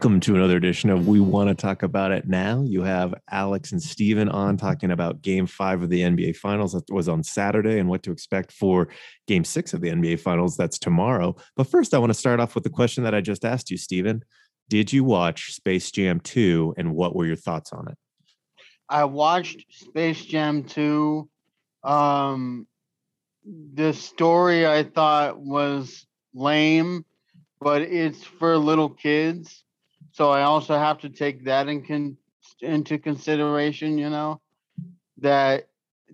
Welcome 0.00 0.20
to 0.20 0.34
another 0.34 0.56
edition 0.56 0.88
of 0.88 1.08
We 1.08 1.20
Want 1.20 1.50
to 1.50 1.54
Talk 1.54 1.82
About 1.82 2.10
It 2.10 2.26
Now. 2.26 2.62
You 2.62 2.80
have 2.80 3.12
Alex 3.30 3.72
and 3.72 3.82
Steven 3.82 4.30
on 4.30 4.56
talking 4.56 4.92
about 4.92 5.20
game 5.20 5.46
five 5.46 5.82
of 5.82 5.90
the 5.90 6.00
NBA 6.00 6.36
Finals 6.36 6.72
that 6.72 6.90
was 6.90 7.06
on 7.06 7.22
Saturday 7.22 7.78
and 7.78 7.86
what 7.86 8.02
to 8.04 8.10
expect 8.10 8.50
for 8.50 8.88
game 9.26 9.44
six 9.44 9.74
of 9.74 9.82
the 9.82 9.90
NBA 9.90 10.20
Finals 10.20 10.56
that's 10.56 10.78
tomorrow. 10.78 11.36
But 11.54 11.64
first, 11.64 11.92
I 11.92 11.98
want 11.98 12.08
to 12.08 12.18
start 12.18 12.40
off 12.40 12.54
with 12.54 12.64
the 12.64 12.70
question 12.70 13.04
that 13.04 13.14
I 13.14 13.20
just 13.20 13.44
asked 13.44 13.70
you, 13.70 13.76
Steven. 13.76 14.24
Did 14.70 14.90
you 14.90 15.04
watch 15.04 15.52
Space 15.52 15.90
Jam 15.90 16.18
2 16.20 16.76
and 16.78 16.94
what 16.94 17.14
were 17.14 17.26
your 17.26 17.36
thoughts 17.36 17.70
on 17.74 17.86
it? 17.88 17.98
I 18.88 19.04
watched 19.04 19.66
Space 19.68 20.24
Jam 20.24 20.64
2. 20.64 21.28
Um, 21.84 22.66
the 23.44 23.92
story 23.92 24.66
I 24.66 24.82
thought 24.82 25.38
was 25.38 26.06
lame, 26.32 27.04
but 27.60 27.82
it's 27.82 28.24
for 28.24 28.56
little 28.56 28.88
kids. 28.88 29.62
So 30.12 30.30
I 30.30 30.42
also 30.42 30.76
have 30.76 30.98
to 31.00 31.08
take 31.08 31.44
that 31.44 31.68
in 31.68 31.84
con- 31.84 32.16
into 32.60 32.98
consideration, 32.98 33.98
you 33.98 34.10
know, 34.10 34.40
that 35.18 35.68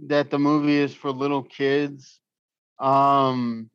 that 0.08 0.30
the 0.30 0.38
movie 0.38 0.76
is 0.76 0.94
for 0.94 1.10
little 1.10 1.42
kids. 1.42 2.20
Um 2.78 3.70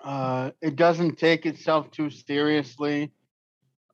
uh 0.00 0.52
it 0.62 0.76
doesn't 0.76 1.18
take 1.18 1.44
itself 1.46 1.90
too 1.90 2.10
seriously. 2.10 3.12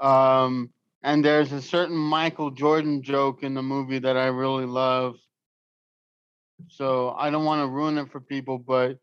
Um 0.01 0.71
and 1.03 1.25
there's 1.25 1.53
a 1.53 1.61
certain 1.61 1.97
Michael 1.97 2.51
Jordan 2.51 3.03
joke 3.03 3.43
in 3.43 3.55
the 3.55 3.63
movie 3.63 3.99
that 3.99 4.17
I 4.17 4.27
really 4.27 4.67
love. 4.67 5.17
So 6.69 7.11
I 7.11 7.31
don't 7.31 7.45
want 7.45 7.63
to 7.63 7.69
ruin 7.69 7.99
it 7.99 8.11
for 8.11 8.21
people, 8.21 8.59
but 8.59 8.99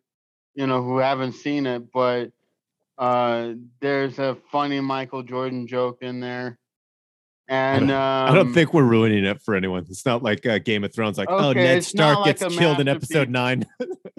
you 0.56 0.68
know, 0.68 0.82
who 0.84 0.98
haven't 0.98 1.34
seen 1.34 1.66
it, 1.66 1.92
but 1.94 2.32
uh, 2.97 3.53
there's 3.80 4.20
a 4.20 4.38
funny 4.52 4.80
Michael 4.80 5.23
Jordan 5.23 5.67
joke 5.67 6.00
in 6.02 6.20
there. 6.20 6.58
And 7.47 7.92
I 7.92 8.25
don't, 8.25 8.30
um, 8.30 8.31
I 8.31 8.36
don't 8.36 8.53
think 8.53 8.73
we're 8.73 8.84
ruining 8.84 9.25
it 9.25 9.42
for 9.42 9.56
anyone. 9.56 9.86
It's 9.89 10.06
not 10.06 10.23
like 10.23 10.45
uh, 10.45 10.59
Game 10.59 10.84
of 10.86 10.94
Thrones, 10.94 11.17
like, 11.17 11.30
oh, 11.30 11.52
Ned 11.52 11.84
Stark 11.84 12.19
like 12.19 12.39
gets 12.39 12.56
killed 12.56 12.80
in 12.80 12.88
episode 12.88 13.30
nine. 13.30 13.66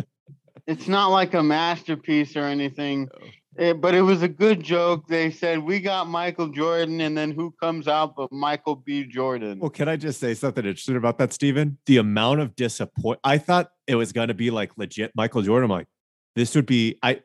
it's 0.66 0.86
not 0.86 1.08
like 1.08 1.32
a 1.32 1.42
masterpiece 1.42 2.36
or 2.36 2.44
anything. 2.44 3.08
Oh. 3.14 3.18
It- 3.56 3.80
but 3.80 3.94
it 3.94 4.02
was 4.02 4.22
a 4.22 4.28
good 4.28 4.62
joke. 4.62 5.06
They 5.08 5.30
said 5.30 5.58
we 5.58 5.80
got 5.80 6.08
Michael 6.08 6.48
Jordan, 6.48 7.00
and 7.02 7.16
then 7.16 7.30
who 7.32 7.52
comes 7.60 7.86
out 7.86 8.16
but 8.16 8.32
Michael 8.32 8.76
B. 8.76 9.04
Jordan? 9.04 9.58
Well, 9.58 9.70
can 9.70 9.88
I 9.88 9.96
just 9.96 10.20
say 10.20 10.32
something 10.34 10.64
interesting 10.64 10.96
about 10.96 11.18
that, 11.18 11.32
Stephen? 11.34 11.78
The 11.86 11.98
amount 11.98 12.40
of 12.40 12.56
disappointment. 12.56 13.20
I 13.24 13.36
thought 13.38 13.70
it 13.86 13.96
was 13.96 14.12
going 14.12 14.28
to 14.28 14.34
be 14.34 14.50
like 14.50 14.72
legit 14.78 15.12
Michael 15.14 15.42
Jordan. 15.42 15.70
I'm 15.70 15.76
like, 15.76 15.86
this 16.34 16.54
would 16.54 16.66
be. 16.66 16.98
I 17.02 17.20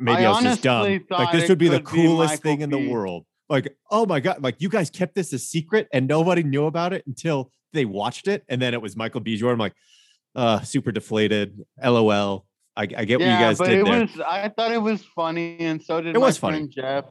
maybe 0.00 0.24
I, 0.24 0.30
I 0.30 0.30
was 0.30 0.42
just 0.42 0.62
dumb. 0.62 1.00
Like 1.10 1.32
this 1.32 1.48
would 1.48 1.58
be 1.58 1.68
the 1.68 1.80
could 1.80 1.94
be 1.96 2.02
coolest 2.06 2.42
thing 2.42 2.60
in 2.62 2.70
the 2.70 2.90
world. 2.90 3.26
Like, 3.48 3.76
oh 3.90 4.06
my 4.06 4.20
god! 4.20 4.42
Like 4.42 4.56
you 4.60 4.68
guys 4.68 4.90
kept 4.90 5.14
this 5.14 5.32
a 5.32 5.38
secret 5.38 5.88
and 5.92 6.06
nobody 6.06 6.42
knew 6.42 6.66
about 6.66 6.92
it 6.92 7.04
until 7.06 7.50
they 7.72 7.84
watched 7.84 8.28
it, 8.28 8.44
and 8.48 8.60
then 8.60 8.74
it 8.74 8.82
was 8.82 8.96
Michael 8.96 9.20
B. 9.20 9.36
Jordan. 9.36 9.54
I'm 9.54 9.58
like, 9.58 9.74
uh, 10.34 10.60
super 10.60 10.92
deflated. 10.92 11.58
LOL. 11.82 12.46
I, 12.76 12.82
I 12.82 13.04
get 13.04 13.18
what 13.18 13.26
you 13.26 13.32
guys 13.32 13.58
but 13.58 13.66
did 13.68 13.80
it 13.80 13.84
there. 13.84 14.00
was. 14.02 14.20
I 14.20 14.48
thought 14.48 14.72
it 14.72 14.80
was 14.80 15.04
funny, 15.04 15.58
and 15.60 15.82
so 15.82 16.00
did 16.00 16.14
It 16.14 16.18
my 16.18 16.26
was 16.26 16.36
funny. 16.38 16.58
friend 16.58 16.70
Jeff. 16.70 17.04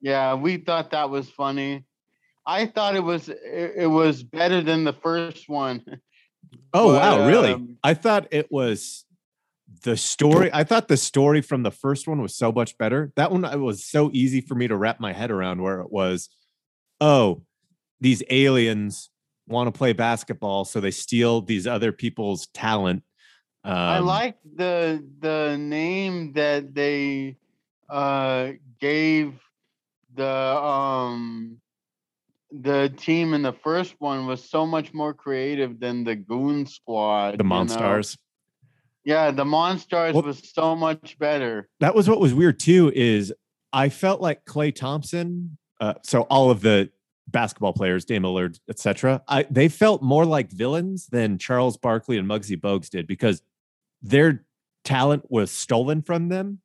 Yeah, 0.00 0.34
we 0.34 0.58
thought 0.58 0.90
that 0.90 1.08
was 1.08 1.30
funny. 1.30 1.84
I 2.46 2.66
thought 2.66 2.96
it 2.96 3.04
was. 3.04 3.28
It, 3.28 3.72
it 3.76 3.86
was 3.86 4.22
better 4.22 4.60
than 4.60 4.84
the 4.84 4.92
first 4.92 5.48
one. 5.48 5.82
Oh 6.74 6.92
But, 6.92 7.00
wow, 7.20 7.26
really? 7.26 7.52
um, 7.54 7.78
I 7.82 7.94
thought 7.94 8.28
it 8.32 8.50
was 8.50 9.03
the 9.84 9.96
story. 9.96 10.50
I 10.52 10.64
thought 10.64 10.88
the 10.88 10.96
story 10.96 11.42
from 11.42 11.62
the 11.62 11.70
first 11.70 12.08
one 12.08 12.20
was 12.20 12.34
so 12.34 12.50
much 12.50 12.76
better. 12.78 13.12
That 13.16 13.30
one 13.30 13.44
it 13.44 13.58
was 13.58 13.84
so 13.84 14.10
easy 14.12 14.40
for 14.40 14.54
me 14.54 14.66
to 14.66 14.76
wrap 14.76 14.98
my 14.98 15.12
head 15.12 15.30
around 15.30 15.62
where 15.62 15.80
it 15.80 15.92
was, 15.92 16.30
oh, 17.00 17.42
these 18.00 18.22
aliens 18.30 19.10
want 19.46 19.72
to 19.72 19.78
play 19.78 19.92
basketball, 19.92 20.64
so 20.64 20.80
they 20.80 20.90
steal 20.90 21.42
these 21.42 21.66
other 21.66 21.92
people's 21.92 22.48
talent. 22.48 23.04
Um, 23.62 23.72
I 23.72 23.98
like 24.00 24.36
the 24.56 25.04
the 25.20 25.56
name 25.58 26.32
that 26.32 26.74
they 26.74 27.36
uh 27.88 28.52
gave 28.80 29.34
the 30.14 30.26
um 30.26 31.60
the 32.50 32.92
team 32.96 33.34
in 33.34 33.42
the 33.42 33.52
first 33.52 33.94
one 33.98 34.26
was 34.26 34.48
so 34.48 34.64
much 34.64 34.94
more 34.94 35.12
creative 35.12 35.80
than 35.80 36.04
the 36.04 36.14
Goon 36.14 36.66
Squad. 36.66 37.38
the? 37.38 37.44
Monstars. 37.44 38.16
Yeah, 39.04 39.30
the 39.30 39.44
Monstars 39.44 40.14
Well- 40.14 40.22
was 40.22 40.50
so 40.54 40.74
much 40.74 41.18
better. 41.18 41.68
That 41.80 41.94
was 41.94 42.08
what 42.08 42.20
was 42.20 42.32
weird 42.34 42.58
too. 42.58 42.90
Is 42.94 43.32
I 43.72 43.88
felt 43.88 44.20
like 44.20 44.44
Klay 44.44 44.74
Thompson. 44.74 45.58
Uh, 45.80 45.94
so 46.02 46.22
all 46.22 46.50
of 46.50 46.60
the 46.62 46.90
basketball 47.28 47.72
players, 47.72 48.04
Dame 48.04 48.22
Lillard, 48.22 48.58
etc. 48.68 49.22
I 49.28 49.44
they 49.50 49.68
felt 49.68 50.02
more 50.02 50.24
like 50.24 50.50
villains 50.50 51.06
than 51.08 51.38
Charles 51.38 51.76
Barkley 51.76 52.16
and 52.16 52.28
Muggsy 52.28 52.56
Bogues 52.58 52.88
did 52.88 53.06
because 53.06 53.42
their 54.02 54.44
talent 54.84 55.24
was 55.30 55.50
stolen 55.50 56.02
from 56.02 56.28
them, 56.28 56.60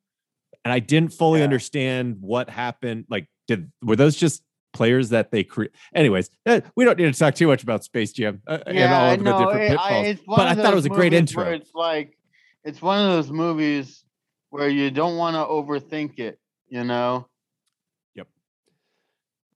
and 0.64 0.72
I 0.72 0.78
didn't 0.78 1.12
fully 1.12 1.40
Yeah. 1.40 1.44
understand 1.44 2.18
what 2.20 2.48
happened. 2.50 3.06
Like, 3.10 3.26
did 3.48 3.70
were 3.82 3.96
those 3.96 4.16
just 4.16 4.42
players 4.72 5.08
that 5.08 5.32
they 5.32 5.42
create? 5.42 5.72
Anyways, 5.94 6.30
eh, 6.46 6.60
we 6.76 6.84
don't 6.84 6.96
need 6.98 7.12
to 7.12 7.18
talk 7.18 7.34
too 7.34 7.48
much 7.48 7.62
about 7.62 7.82
Space 7.82 8.12
Jam 8.12 8.40
uh, 8.46 8.58
and 8.66 8.78
all 8.78 9.04
I 9.04 9.12
of 9.14 9.18
the 9.18 9.24
know. 9.24 9.38
different 9.40 9.62
it- 9.62 9.68
pitfalls. 9.70 10.16
one 10.26 10.36
but 10.38 10.46
I 10.46 10.54
thought 10.54 10.72
it 10.72 10.76
was 10.76 10.86
a 10.86 10.90
great 10.90 11.12
intro. 11.12 11.44
It's 11.44 11.74
like 11.74 12.16
it's 12.64 12.82
one 12.82 12.98
of 13.04 13.12
those 13.12 13.30
movies 13.30 14.04
where 14.50 14.68
you 14.68 14.90
don't 14.90 15.16
want 15.16 15.34
to 15.36 15.40
overthink 15.40 16.18
it. 16.18 16.38
You 16.68 16.84
know. 16.84 17.26
Yep. 18.14 18.28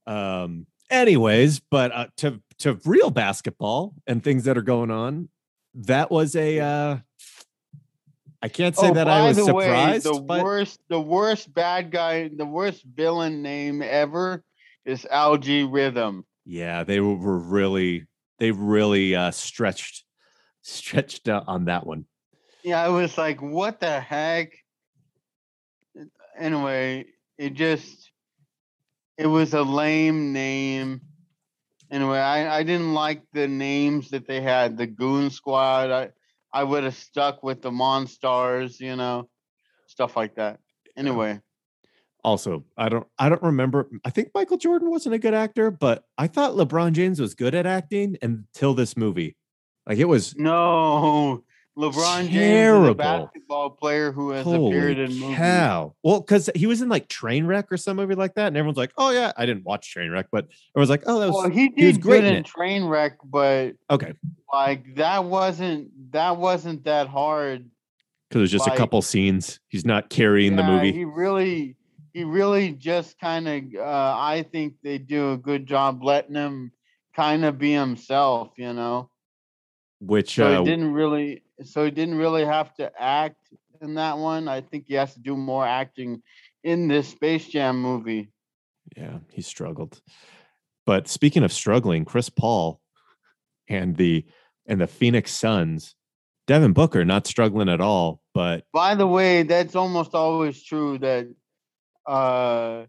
Um 0.06 0.66
anyways 0.90 1.60
but 1.70 1.92
uh, 1.92 2.06
to 2.18 2.40
to 2.58 2.78
real 2.84 3.10
basketball 3.10 3.94
and 4.06 4.22
things 4.22 4.44
that 4.44 4.56
are 4.58 4.62
going 4.62 4.90
on 4.90 5.28
that 5.74 6.10
was 6.10 6.36
a 6.36 6.60
uh 6.60 6.98
i 8.42 8.48
can't 8.48 8.76
say 8.76 8.92
that 8.92 9.08
i 9.08 9.20
Oh, 9.20 9.24
was 9.28 9.36
the 9.38 9.54
way, 9.54 9.64
surprised 9.64 10.04
the 10.04 10.20
but 10.20 10.44
worst, 10.44 10.78
the 10.90 11.00
worst 11.00 11.52
bad 11.54 11.90
guy, 11.90 12.28
the 12.28 12.44
worst 12.44 12.84
villain 12.84 13.40
name 13.42 13.80
ever 13.82 14.44
is 14.84 15.06
Al-G 15.10 15.64
Rhythm. 15.64 16.26
yeah 16.44 16.84
they 16.84 17.00
were 17.00 17.14
were 17.16 17.38
really 17.38 18.06
they 18.38 18.50
really 18.50 19.16
uh 19.16 19.30
stretched 19.30 20.04
stretched 20.60 21.28
uh, 21.30 21.42
on 21.46 21.64
that 21.64 21.86
one 21.86 22.04
Yeah, 22.64 22.82
I 22.82 22.88
was 22.88 23.16
like, 23.18 23.40
what 23.42 23.78
the 23.78 24.00
heck? 24.00 24.52
Anyway, 26.38 27.06
it 27.38 27.54
just, 27.54 28.10
it 29.18 29.26
was 29.26 29.54
a 29.54 29.62
lame 29.62 30.32
name. 30.32 31.02
Anyway, 31.92 32.18
I, 32.18 32.58
I 32.58 32.62
didn't 32.62 32.94
like 32.94 33.22
the 33.32 33.46
names 33.46 34.10
that 34.10 34.26
they 34.26 34.40
had. 34.40 34.76
The 34.76 34.86
Goon 34.86 35.30
Squad. 35.30 35.90
I, 35.90 36.08
I 36.52 36.64
would 36.64 36.84
have 36.84 36.96
stuck 36.96 37.42
with 37.42 37.62
the 37.62 37.70
Monstars. 37.70 38.80
You 38.80 38.96
know, 38.96 39.28
stuff 39.86 40.16
like 40.16 40.34
that. 40.36 40.58
Anyway. 40.96 41.40
also 42.24 42.64
i 42.78 42.88
don't 42.88 43.06
i 43.18 43.28
don't 43.28 43.42
remember 43.42 43.90
i 44.04 44.10
think 44.10 44.30
michael 44.34 44.56
jordan 44.56 44.88
wasn't 44.90 45.14
a 45.14 45.18
good 45.18 45.34
actor 45.34 45.70
but 45.70 46.04
i 46.16 46.26
thought 46.26 46.52
lebron 46.54 46.92
james 46.92 47.20
was 47.20 47.34
good 47.34 47.54
at 47.54 47.66
acting 47.66 48.16
until 48.22 48.72
this 48.74 48.96
movie 48.96 49.36
like 49.86 49.98
it 49.98 50.06
was 50.06 50.34
No, 50.36 51.42
LeBron 51.76 52.28
James 52.28 52.84
is 52.84 52.90
a 52.90 52.94
basketball 52.94 53.70
player 53.70 54.12
who 54.12 54.30
has 54.30 54.46
appeared 54.46 54.98
in 54.98 55.18
movies. 55.18 55.36
cow! 55.36 55.94
Well, 56.04 56.20
because 56.20 56.48
he 56.54 56.66
was 56.66 56.80
in 56.82 56.88
like 56.88 57.08
Trainwreck 57.08 57.64
or 57.70 57.76
some 57.76 57.96
movie 57.96 58.14
like 58.14 58.34
that, 58.34 58.46
and 58.48 58.56
everyone's 58.56 58.78
like, 58.78 58.92
"Oh 58.96 59.10
yeah, 59.10 59.32
I 59.36 59.44
didn't 59.44 59.64
watch 59.64 59.92
Trainwreck," 59.92 60.26
but 60.30 60.44
it 60.44 60.78
was 60.78 60.88
like, 60.88 61.02
"Oh, 61.06 61.18
that 61.18 61.26
was 61.26 61.34
Well, 61.34 61.50
he 61.50 61.72
he 61.76 61.86
was 61.86 61.96
did 61.96 62.02
great 62.02 62.24
in 62.24 62.34
in 62.34 62.36
it. 62.36 62.46
Trainwreck, 62.46 63.16
but 63.24 63.72
okay." 63.90 64.12
like 64.52 64.94
that 64.96 65.24
wasn't 65.24 66.12
that 66.12 66.36
wasn't 66.36 66.84
that 66.84 67.08
hard. 67.08 67.68
Because 68.28 68.40
there's 68.40 68.62
just 68.62 68.68
a 68.68 68.76
couple 68.76 69.02
scenes. 69.02 69.60
He's 69.68 69.84
not 69.84 70.10
carrying 70.10 70.56
the 70.56 70.62
movie, 70.64 70.92
He 70.92 71.04
really, 71.04 71.76
he 72.12 72.24
really 72.24 72.72
just 72.72 73.18
kind 73.20 73.46
of. 73.48 73.62
Uh, 73.80 74.14
I 74.18 74.44
think 74.50 74.74
they 74.82 74.98
do 74.98 75.32
a 75.32 75.36
good 75.36 75.66
job 75.66 76.02
letting 76.02 76.34
him 76.34 76.72
kind 77.14 77.44
of 77.44 77.58
be 77.58 77.72
himself. 77.72 78.50
You 78.56 78.72
know, 78.72 79.10
which 80.00 80.34
so 80.36 80.62
uh, 80.62 80.64
didn't 80.64 80.92
really. 80.92 81.43
So 81.62 81.84
he 81.84 81.90
didn't 81.90 82.16
really 82.16 82.44
have 82.44 82.74
to 82.74 82.90
act 83.00 83.38
in 83.80 83.94
that 83.94 84.18
one. 84.18 84.48
I 84.48 84.60
think 84.60 84.86
he 84.88 84.94
has 84.94 85.14
to 85.14 85.20
do 85.20 85.36
more 85.36 85.66
acting 85.66 86.22
in 86.62 86.88
this 86.88 87.08
Space 87.08 87.46
Jam 87.46 87.80
movie. 87.80 88.30
yeah, 88.96 89.18
he 89.30 89.42
struggled. 89.42 90.00
But 90.86 91.08
speaking 91.08 91.44
of 91.44 91.52
struggling, 91.52 92.04
Chris 92.04 92.28
Paul 92.28 92.80
and 93.68 93.96
the 93.96 94.24
and 94.66 94.80
the 94.80 94.86
Phoenix 94.86 95.32
Suns, 95.32 95.94
Devin 96.46 96.72
Booker 96.72 97.04
not 97.04 97.26
struggling 97.26 97.68
at 97.68 97.80
all, 97.80 98.20
but 98.34 98.64
By 98.72 98.94
the 98.94 99.06
way, 99.06 99.42
that's 99.42 99.76
almost 99.76 100.14
always 100.14 100.62
true 100.62 100.98
that 100.98 101.28
uh 102.06 102.84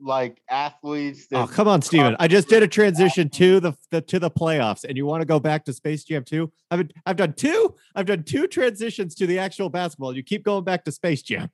like 0.00 0.40
athletes 0.48 1.26
oh, 1.32 1.36
that 1.36 1.42
Oh, 1.44 1.46
come 1.52 1.68
on, 1.68 1.82
Steven. 1.82 2.16
I 2.18 2.28
just 2.28 2.48
did 2.48 2.62
a 2.62 2.68
transition 2.68 3.28
to 3.30 3.60
the, 3.60 3.72
the 3.90 4.00
to 4.02 4.18
the 4.18 4.30
playoffs, 4.30 4.84
and 4.84 4.96
you 4.96 5.06
want 5.06 5.22
to 5.22 5.26
go 5.26 5.40
back 5.40 5.64
to 5.66 5.72
Space 5.72 6.04
Jam 6.04 6.24
2? 6.24 6.50
I've 6.70 6.88
I've 7.04 7.16
done 7.16 7.32
two. 7.32 7.74
I've 7.94 8.06
done 8.06 8.22
two 8.22 8.46
transitions 8.46 9.14
to 9.16 9.26
the 9.26 9.38
actual 9.38 9.68
basketball. 9.68 10.14
You 10.14 10.22
keep 10.22 10.44
going 10.44 10.64
back 10.64 10.84
to 10.84 10.92
Space 10.92 11.22
Jam. 11.22 11.50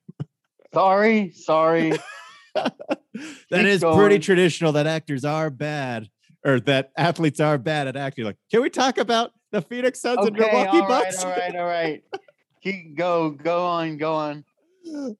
sorry, 0.72 1.30
sorry. 1.30 1.92
that 2.54 3.66
is 3.66 3.80
going. 3.80 3.98
pretty 3.98 4.18
traditional 4.18 4.72
that 4.72 4.86
actors 4.86 5.24
are 5.24 5.50
bad 5.50 6.08
or 6.44 6.60
that 6.60 6.90
athletes 6.96 7.40
are 7.40 7.58
bad 7.58 7.86
at 7.86 7.96
acting. 7.96 8.24
Like, 8.24 8.36
can 8.50 8.62
we 8.62 8.70
talk 8.70 8.98
about 8.98 9.32
the 9.50 9.62
Phoenix 9.62 10.00
Suns 10.00 10.18
okay, 10.18 10.28
and 10.28 10.36
Milwaukee 10.36 10.80
all 10.80 10.88
Bucks? 10.88 11.24
All 11.24 11.30
right, 11.30 11.54
all 11.54 11.66
right, 11.66 12.02
Keep 12.62 12.96
go, 12.96 13.30
go 13.30 13.66
on, 13.66 13.96
go 13.96 14.14
on. 14.14 14.44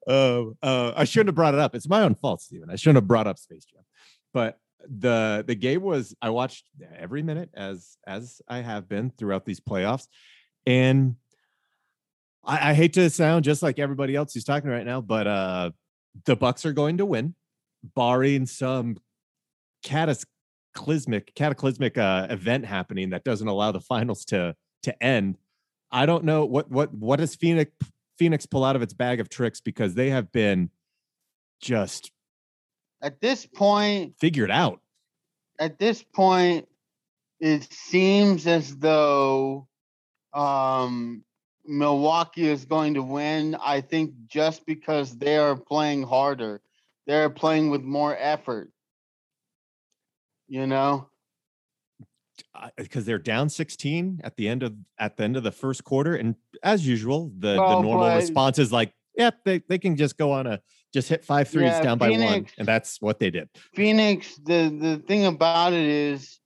Uh, 0.07 0.43
uh, 0.61 0.93
I 0.95 1.03
shouldn't 1.05 1.29
have 1.29 1.35
brought 1.35 1.53
it 1.53 1.59
up. 1.59 1.75
It's 1.75 1.87
my 1.87 2.01
own 2.01 2.15
fault, 2.15 2.41
Stephen. 2.41 2.69
I 2.69 2.75
shouldn't 2.75 2.97
have 2.97 3.07
brought 3.07 3.27
up 3.27 3.37
Space 3.37 3.65
Jam. 3.65 3.83
But 4.33 4.59
the 4.89 5.43
the 5.47 5.55
game 5.55 5.81
was 5.81 6.15
I 6.21 6.29
watched 6.29 6.65
every 6.97 7.21
minute 7.21 7.49
as 7.53 7.97
as 8.05 8.41
I 8.47 8.59
have 8.59 8.89
been 8.89 9.11
throughout 9.11 9.45
these 9.45 9.59
playoffs, 9.59 10.07
and 10.65 11.15
I, 12.43 12.71
I 12.71 12.73
hate 12.73 12.93
to 12.93 13.09
sound 13.09 13.45
just 13.45 13.63
like 13.63 13.79
everybody 13.79 14.15
else 14.15 14.33
who's 14.33 14.43
talking 14.43 14.69
right 14.69 14.85
now, 14.85 15.01
but 15.01 15.27
uh 15.27 15.71
the 16.25 16.35
Bucks 16.35 16.65
are 16.65 16.73
going 16.73 16.97
to 16.97 17.05
win, 17.05 17.35
barring 17.95 18.45
some 18.45 18.97
cataclysmic 19.83 21.33
cataclysmic 21.35 21.97
uh, 21.97 22.27
event 22.29 22.65
happening 22.65 23.11
that 23.11 23.23
doesn't 23.23 23.47
allow 23.47 23.71
the 23.71 23.81
finals 23.81 24.25
to 24.25 24.55
to 24.83 25.03
end. 25.03 25.37
I 25.91 26.05
don't 26.05 26.23
know 26.23 26.45
what 26.45 26.69
what 26.69 26.93
what 26.93 27.17
does 27.17 27.35
Phoenix 27.35 27.71
Phoenix 28.17 28.45
pull 28.45 28.63
out 28.63 28.75
of 28.75 28.81
its 28.81 28.93
bag 28.93 29.19
of 29.19 29.29
tricks 29.29 29.61
because 29.61 29.95
they 29.95 30.09
have 30.09 30.31
been 30.31 30.69
just 31.61 32.11
at 33.01 33.21
this 33.21 33.45
point 33.45 34.15
figured 34.19 34.51
out. 34.51 34.79
At 35.59 35.77
this 35.77 36.03
point, 36.03 36.67
it 37.39 37.71
seems 37.71 38.47
as 38.47 38.75
though 38.77 39.67
um, 40.33 41.23
Milwaukee 41.65 42.47
is 42.49 42.65
going 42.65 42.95
to 42.95 43.03
win. 43.03 43.55
I 43.55 43.81
think 43.81 44.13
just 44.27 44.65
because 44.65 45.15
they 45.17 45.37
are 45.37 45.55
playing 45.55 46.03
harder, 46.03 46.61
they're 47.05 47.29
playing 47.29 47.69
with 47.69 47.81
more 47.81 48.15
effort. 48.17 48.71
You 50.47 50.67
know, 50.67 51.09
because 52.77 53.05
they're 53.05 53.19
down 53.19 53.49
16 53.49 54.21
at 54.23 54.35
the 54.37 54.47
end 54.47 54.63
of 54.63 54.73
at 54.99 55.17
the 55.17 55.23
end 55.23 55.37
of 55.37 55.43
the 55.43 55.51
first 55.51 55.83
quarter, 55.83 56.15
and 56.15 56.35
as 56.63 56.85
usual, 56.87 57.31
the 57.37 57.55
well, 57.59 57.77
the 57.77 57.81
normal 57.81 58.15
response 58.15 58.59
is 58.59 58.71
like, 58.71 58.93
"Yep, 59.17 59.35
they, 59.45 59.61
they 59.69 59.77
can 59.77 59.95
just 59.95 60.17
go 60.17 60.31
on 60.31 60.47
a 60.47 60.59
just 60.93 61.09
hit 61.09 61.23
five 61.25 61.47
threes 61.47 61.71
yeah, 61.71 61.81
down 61.81 61.99
Phoenix, 61.99 62.19
by 62.19 62.25
one," 62.25 62.45
and 62.57 62.67
that's 62.67 63.01
what 63.01 63.19
they 63.19 63.29
did. 63.29 63.49
Phoenix. 63.75 64.35
The 64.43 64.75
the 64.79 65.03
thing 65.07 65.25
about 65.25 65.73
it 65.73 65.85
is, 65.85 66.39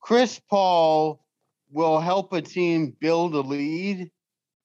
Chris 0.00 0.40
Paul 0.50 1.24
will 1.70 2.00
help 2.00 2.32
a 2.32 2.40
team 2.40 2.96
build 3.00 3.34
a 3.34 3.40
lead 3.40 4.10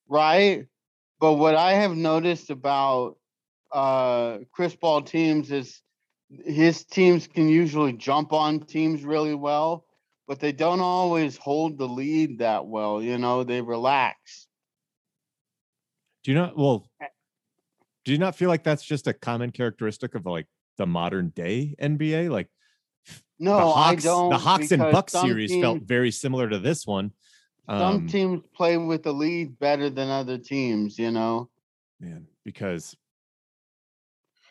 right? 0.10 0.66
But 1.20 1.34
what 1.34 1.56
I 1.56 1.74
have 1.74 1.96
noticed 1.96 2.50
about 2.50 3.16
uh, 3.72 4.40
Chris 4.52 4.76
Paul 4.76 5.04
teams 5.04 5.52
is 5.52 5.82
his 6.30 6.84
teams 6.84 7.28
can 7.28 7.48
usually 7.48 7.94
jump 7.94 8.34
on 8.34 8.60
teams 8.62 9.04
really 9.04 9.36
well, 9.36 9.86
but 10.30 10.40
they 10.40 10.52
don't 10.52 10.80
always 10.80 11.36
hold 11.36 11.80
the 11.80 11.88
lead 11.88 12.38
that 12.38 12.68
well. 12.68 13.02
You 13.02 13.18
know, 13.18 13.44
they 13.44 13.62
relax. 13.62 14.48
Do 16.24 16.32
you 16.32 16.38
not? 16.38 16.56
Well, 16.56 16.88
eh 17.02 17.08
do 18.06 18.14
you 18.14 18.18
not 18.18 18.36
feel 18.36 18.50
like 18.50 18.64
that's 18.64 18.84
just 18.84 19.08
a 19.08 19.14
common 19.14 19.52
characteristic 19.52 20.16
of 20.16 20.26
like 20.26 20.48
the 20.78 20.86
modern 20.86 21.30
day 21.30 21.76
NBA? 21.82 22.30
Like, 22.30 22.48
no, 23.40 23.58
the 23.58 23.66
Hawks, 23.66 24.06
I 24.06 24.10
don't. 24.10 24.30
The 24.30 24.38
Hawks 24.38 24.72
and 24.72 24.82
Bucks 24.82 25.14
series 25.14 25.52
teams, 25.52 25.64
felt 25.64 25.82
very 25.82 26.12
similar 26.12 26.48
to 26.48 26.60
this 26.60 26.86
one. 26.86 27.12
Some 27.68 27.82
um, 27.82 28.08
teams 28.08 28.42
play 28.56 28.78
with 28.78 29.04
the 29.04 29.14
lead 29.14 29.60
better 29.60 29.90
than 29.90 30.10
other 30.10 30.38
teams, 30.38 30.98
you 30.98 31.12
know. 31.12 31.50
Man, 32.00 32.28
because 32.46 32.96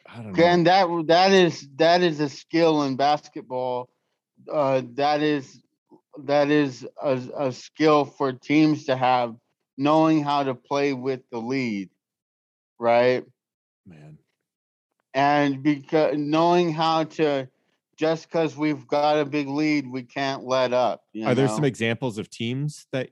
I 0.07 0.23
don't 0.23 0.37
know. 0.37 0.45
And 0.45 0.67
that 0.67 1.05
that 1.07 1.33
is 1.33 1.69
that 1.77 2.03
is 2.03 2.21
a 2.21 2.29
skill 2.29 2.83
in 2.83 2.97
basketball. 2.97 3.89
Uh, 4.49 4.83
that 4.95 5.21
is 5.21 5.61
that 6.25 6.51
is 6.51 6.87
a, 7.03 7.21
a 7.37 7.53
skill 7.53 8.05
for 8.05 8.33
teams 8.33 8.87
to 8.87 8.97
have, 8.97 9.35
knowing 9.77 10.23
how 10.23 10.43
to 10.43 10.55
play 10.55 10.93
with 10.93 11.21
the 11.31 11.39
lead, 11.39 11.91
right? 12.79 13.25
Man. 13.87 14.19
And 15.15 15.63
because 15.63 16.17
knowing 16.17 16.73
how 16.73 17.05
to 17.05 17.49
just 17.97 18.29
because 18.29 18.57
we've 18.57 18.87
got 18.87 19.19
a 19.19 19.25
big 19.25 19.49
lead, 19.49 19.91
we 19.91 20.05
can't 20.05 20.45
let 20.45 20.73
up. 20.73 21.03
Are 21.17 21.21
know? 21.21 21.35
there 21.35 21.49
some 21.49 21.65
examples 21.65 22.17
of 22.17 22.31
teams 22.31 22.87
that 22.93 23.11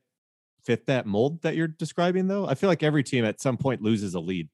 fit 0.64 0.86
that 0.86 1.06
mold 1.06 1.42
that 1.42 1.56
you're 1.56 1.68
describing, 1.68 2.28
though? 2.28 2.46
I 2.46 2.54
feel 2.54 2.68
like 2.68 2.82
every 2.82 3.02
team 3.02 3.24
at 3.24 3.40
some 3.40 3.56
point 3.56 3.82
loses 3.82 4.14
a 4.14 4.20
lead. 4.20 4.48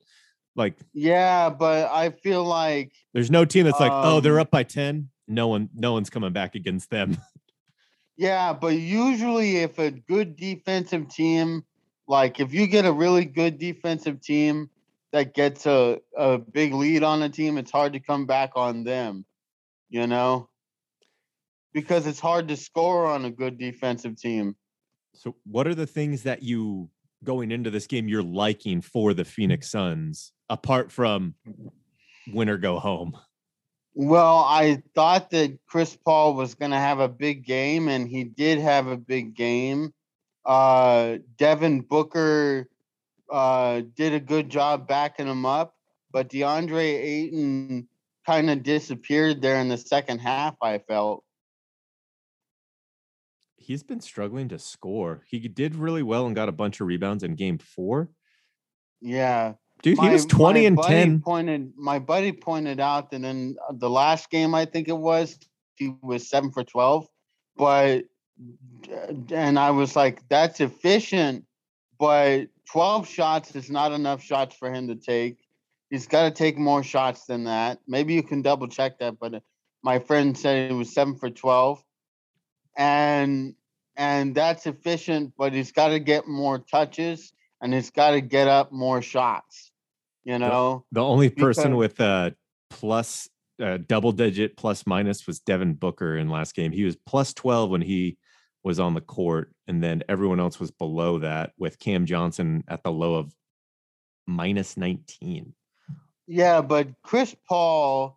Like, 0.57 0.77
yeah, 0.93 1.51
but 1.51 1.91
I 1.91 2.11
feel 2.11 2.45
like 2.45 2.93
there's 3.15 3.31
no 3.31 3.45
team 3.45 3.65
that's 3.65 3.81
like, 3.81 3.93
um, 3.93 4.05
oh, 4.05 4.21
they're 4.21 4.35
um 4.35 4.43
up 4.43 4.51
by 4.51 4.63
10. 4.63 5.09
No 5.29 5.49
one, 5.49 5.71
no 5.75 5.93
one's 5.93 6.11
coming 6.11 6.33
back 6.33 6.55
against 6.55 6.91
them. 6.91 7.17
yeah, 8.17 8.53
but 8.53 8.75
usually 8.77 9.59
if 9.59 9.79
a 9.79 9.91
good 9.91 10.37
defensive 10.37 11.09
team, 11.09 11.65
like 12.07 12.41
if 12.41 12.53
you 12.53 12.67
get 12.67 12.85
a 12.85 12.93
really 12.93 13.25
good 13.25 13.59
defensive 13.59 14.21
team 14.21 14.71
that 15.13 15.35
gets 15.35 15.67
a, 15.67 16.01
a 16.17 16.39
big 16.39 16.73
lead 16.75 17.03
on 17.03 17.23
a 17.23 17.29
team, 17.29 17.59
it's 17.59 17.71
hard 17.71 17.93
to 17.93 18.01
come 18.01 18.27
back 18.27 18.53
on 18.57 18.85
them 18.85 19.25
you 19.93 20.07
know, 20.07 20.49
because 21.75 22.07
it's 22.07 22.19
hard 22.19 22.49
to 22.49 22.57
score 22.57 23.07
on 23.07 23.27
a 23.27 23.31
good 23.31 23.59
defensive 23.59 24.17
team. 24.17 24.57
So, 25.15 25.37
what 25.45 25.69
are 25.69 25.75
the 25.75 25.87
things 25.87 26.23
that 26.23 26.43
you 26.43 26.89
going 27.23 27.53
into 27.53 27.71
this 27.71 27.87
game 27.87 28.09
you're 28.09 28.23
liking 28.23 28.81
for 28.81 29.13
the 29.13 29.25
Phoenix 29.25 29.71
Suns 29.71 30.33
apart 30.49 30.91
from 30.91 31.35
win 32.27 32.49
or 32.49 32.57
go 32.57 32.79
home? 32.79 33.17
Well, 33.95 34.39
I 34.39 34.83
thought 34.95 35.31
that 35.31 35.59
Chris 35.67 35.97
Paul 35.97 36.35
was 36.35 36.55
going 36.55 36.71
to 36.71 36.79
have 36.79 36.99
a 36.99 37.09
big 37.09 37.45
game, 37.45 37.89
and 37.89 38.09
he 38.09 38.25
did 38.25 38.59
have 38.59 38.87
a 38.87 38.97
big 38.97 39.35
game. 39.35 39.93
Uh, 40.45 41.19
Devin 41.37 41.83
Booker 41.83 42.69
uh, 43.31 43.83
did 43.95 44.15
a 44.15 44.21
good 44.21 44.49
job 44.49 44.89
backing 44.89 45.27
him 45.27 45.45
up, 45.45 45.75
but 46.11 46.31
DeAndre 46.31 46.81
Ayton 46.81 47.89
kind 48.27 48.51
of 48.51 48.63
disappeared 48.63 49.43
there 49.43 49.61
in 49.61 49.69
the 49.69 49.77
second 49.77 50.21
half, 50.21 50.57
I 50.63 50.79
felt. 50.79 51.25
He's 53.57 53.83
been 53.83 54.01
struggling 54.01 54.49
to 54.49 54.59
score. 54.59 55.23
He 55.29 55.39
did 55.49 55.75
really 55.77 56.03
well 56.03 56.27
and 56.27 56.35
got 56.35 56.49
a 56.49 56.53
bunch 56.53 56.81
of 56.81 56.87
rebounds 56.87 57.23
in 57.23 57.35
game 57.35 57.59
four. 57.59 58.11
Yeah. 59.01 59.55
Dude, 59.83 59.99
my, 59.99 60.07
he 60.07 60.13
was 60.13 60.27
20 60.27 60.67
and 60.67 60.81
10. 60.81 61.21
Pointed, 61.21 61.73
my 61.77 61.99
buddy 61.99 62.33
pointed 62.33 62.81
out 62.81 63.11
that 63.11 63.25
in 63.25 63.57
the 63.71 63.91
last 63.91 64.31
game, 64.31 64.55
I 64.55 64.65
think 64.65 64.89
it 64.89 64.97
was, 64.97 65.39
he 65.75 65.95
was 66.03 66.29
seven 66.29 66.51
for 66.53 66.63
12. 66.63 67.09
But, 67.57 68.05
and 69.33 69.59
I 69.59 69.71
was 69.71 69.97
like, 69.97 70.27
that's 70.29 70.61
efficient, 70.61 71.45
but 71.99 72.47
12 72.71 73.09
shots 73.09 73.55
is 73.57 73.71
not 73.71 73.93
enough 73.93 74.23
shots 74.23 74.55
for 74.55 74.73
him 74.73 74.89
to 74.89 74.95
take 74.95 75.39
he's 75.93 76.07
got 76.07 76.23
to 76.25 76.31
take 76.31 76.59
more 76.59 76.83
shots 76.83 77.27
than 77.27 77.45
that. 77.45 77.79
Maybe 77.87 78.15
you 78.15 78.23
can 78.25 78.43
double 78.43 78.67
check 78.67 78.99
that, 78.99 79.21
but 79.21 79.35
uh, 79.35 79.41
my 79.83 79.99
friend 79.99 80.37
said 80.37 80.71
it 80.71 80.75
was 80.75 80.93
seven 80.93 81.15
for 81.15 81.31
twelve, 81.31 81.85
and 82.77 83.55
and 83.97 84.35
that's 84.35 84.67
efficient. 84.67 85.35
But 85.37 85.53
he's 85.53 85.71
got 85.71 85.89
to 85.89 86.01
get 86.01 86.27
more 86.27 86.59
touches, 86.59 87.33
and 87.61 87.73
he's 87.73 87.91
got 87.91 88.13
to 88.13 88.21
get 88.21 88.49
up 88.49 88.73
more 88.73 89.03
shots. 89.03 89.71
You 90.25 90.39
know, 90.39 90.85
the, 90.93 91.01
the 91.01 91.05
only 91.05 91.31
person 91.31 91.77
with 91.77 91.99
a 92.01 92.35
plus 92.71 93.29
uh, 93.61 93.79
double 93.87 94.13
digit 94.13 94.57
plus 94.57 94.87
minus 94.87 95.27
was 95.27 95.41
Devin 95.41 95.75
Booker 95.75 96.17
in 96.17 96.29
last 96.29 96.55
game. 96.55 96.73
He 96.73 96.85
was 96.85 96.97
plus 96.97 97.35
twelve 97.35 97.71
when 97.71 97.83
he 97.83 98.19
was 98.63 98.79
on 98.79 98.95
the 98.95 99.01
court, 99.01 99.53
and 99.67 99.83
then 99.83 100.03
everyone 100.09 100.39
else 100.39 100.61
was 100.61 100.71
below 100.71 101.19
that, 101.19 101.53
with 101.59 101.79
Cam 101.79 102.07
Johnson 102.07 102.63
at 102.69 102.85
the 102.85 102.93
low 102.93 103.17
of 103.17 103.35
minus 104.27 104.77
nineteen. 104.77 105.55
Yeah, 106.29 106.61
but 106.61 106.89
Chris 107.03 107.35
Paul 107.49 108.17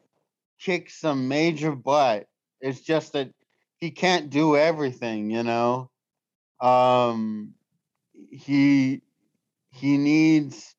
kicks 0.59 1.00
some 1.00 1.27
major 1.27 1.75
butt. 1.75 2.27
It's 2.62 2.81
just 2.81 3.13
that 3.13 3.31
he 3.77 3.91
can't 3.91 4.29
do 4.29 4.55
everything, 4.55 5.31
you 5.31 5.43
know. 5.43 5.89
Um 6.62 7.55
he 8.31 9.01
he 9.71 9.97
needs 9.97 10.75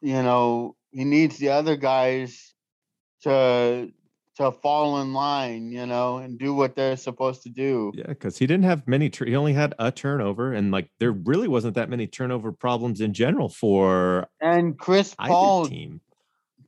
you 0.00 0.22
know, 0.22 0.76
he 0.90 1.04
needs 1.04 1.38
the 1.38 1.50
other 1.50 1.76
guys 1.76 2.54
to 3.22 3.92
to 4.36 4.50
fall 4.50 5.02
in 5.02 5.12
line, 5.12 5.70
you 5.70 5.84
know, 5.84 6.16
and 6.16 6.38
do 6.38 6.54
what 6.54 6.74
they're 6.74 6.96
supposed 6.96 7.42
to 7.42 7.50
do. 7.50 7.92
Yeah, 7.94 8.06
because 8.08 8.38
he 8.38 8.46
didn't 8.46 8.64
have 8.64 8.88
many. 8.88 9.10
he 9.14 9.36
only 9.36 9.52
had 9.52 9.74
a 9.78 9.92
turnover, 9.92 10.52
and 10.54 10.70
like 10.70 10.88
there 10.98 11.12
really 11.12 11.48
wasn't 11.48 11.74
that 11.74 11.90
many 11.90 12.06
turnover 12.06 12.50
problems 12.50 13.00
in 13.00 13.12
general 13.12 13.48
for. 13.48 14.28
And 14.40 14.78
Chris 14.78 15.14
Paul 15.14 15.66
team. 15.66 16.00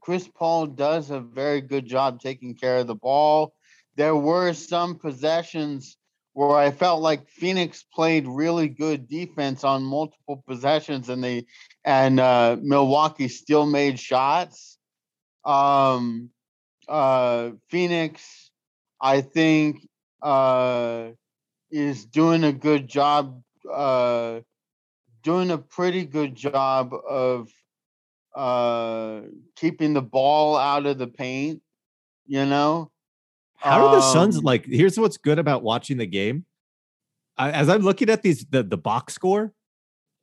Chris 0.00 0.28
Paul 0.28 0.66
does 0.66 1.10
a 1.10 1.20
very 1.20 1.60
good 1.60 1.86
job 1.86 2.20
taking 2.20 2.54
care 2.54 2.78
of 2.78 2.88
the 2.88 2.94
ball. 2.94 3.54
There 3.96 4.16
were 4.16 4.52
some 4.52 4.98
possessions 4.98 5.96
where 6.34 6.56
I 6.56 6.70
felt 6.70 7.02
like 7.02 7.28
Phoenix 7.28 7.84
played 7.94 8.26
really 8.26 8.68
good 8.68 9.08
defense 9.08 9.64
on 9.64 9.82
multiple 9.82 10.42
possessions, 10.46 11.08
and 11.08 11.22
they 11.22 11.46
and 11.84 12.20
uh, 12.20 12.56
Milwaukee 12.60 13.28
still 13.28 13.66
made 13.66 13.98
shots. 13.98 14.78
Um, 15.44 16.30
uh, 16.88 17.50
Phoenix, 17.68 18.50
I 19.00 19.20
think, 19.20 19.88
uh, 20.22 21.08
is 21.70 22.04
doing 22.04 22.44
a 22.44 22.52
good 22.52 22.88
job, 22.88 23.42
uh, 23.72 24.40
doing 25.22 25.50
a 25.50 25.58
pretty 25.58 26.04
good 26.04 26.34
job 26.34 26.92
of 27.08 27.50
uh, 28.34 29.22
keeping 29.56 29.94
the 29.94 30.02
ball 30.02 30.56
out 30.56 30.86
of 30.86 30.98
the 30.98 31.06
paint. 31.06 31.62
You 32.26 32.46
know, 32.46 32.90
how 33.56 33.86
are 33.86 33.96
the 33.96 34.00
Suns 34.00 34.38
Um, 34.38 34.44
like? 34.44 34.64
Here's 34.64 34.98
what's 34.98 35.16
good 35.16 35.38
about 35.38 35.62
watching 35.62 35.96
the 35.96 36.06
game. 36.06 36.46
I, 37.36 37.50
as 37.50 37.68
I'm 37.68 37.82
looking 37.82 38.10
at 38.10 38.22
these 38.22 38.44
the 38.46 38.62
the 38.62 38.76
box 38.76 39.14
score, 39.14 39.52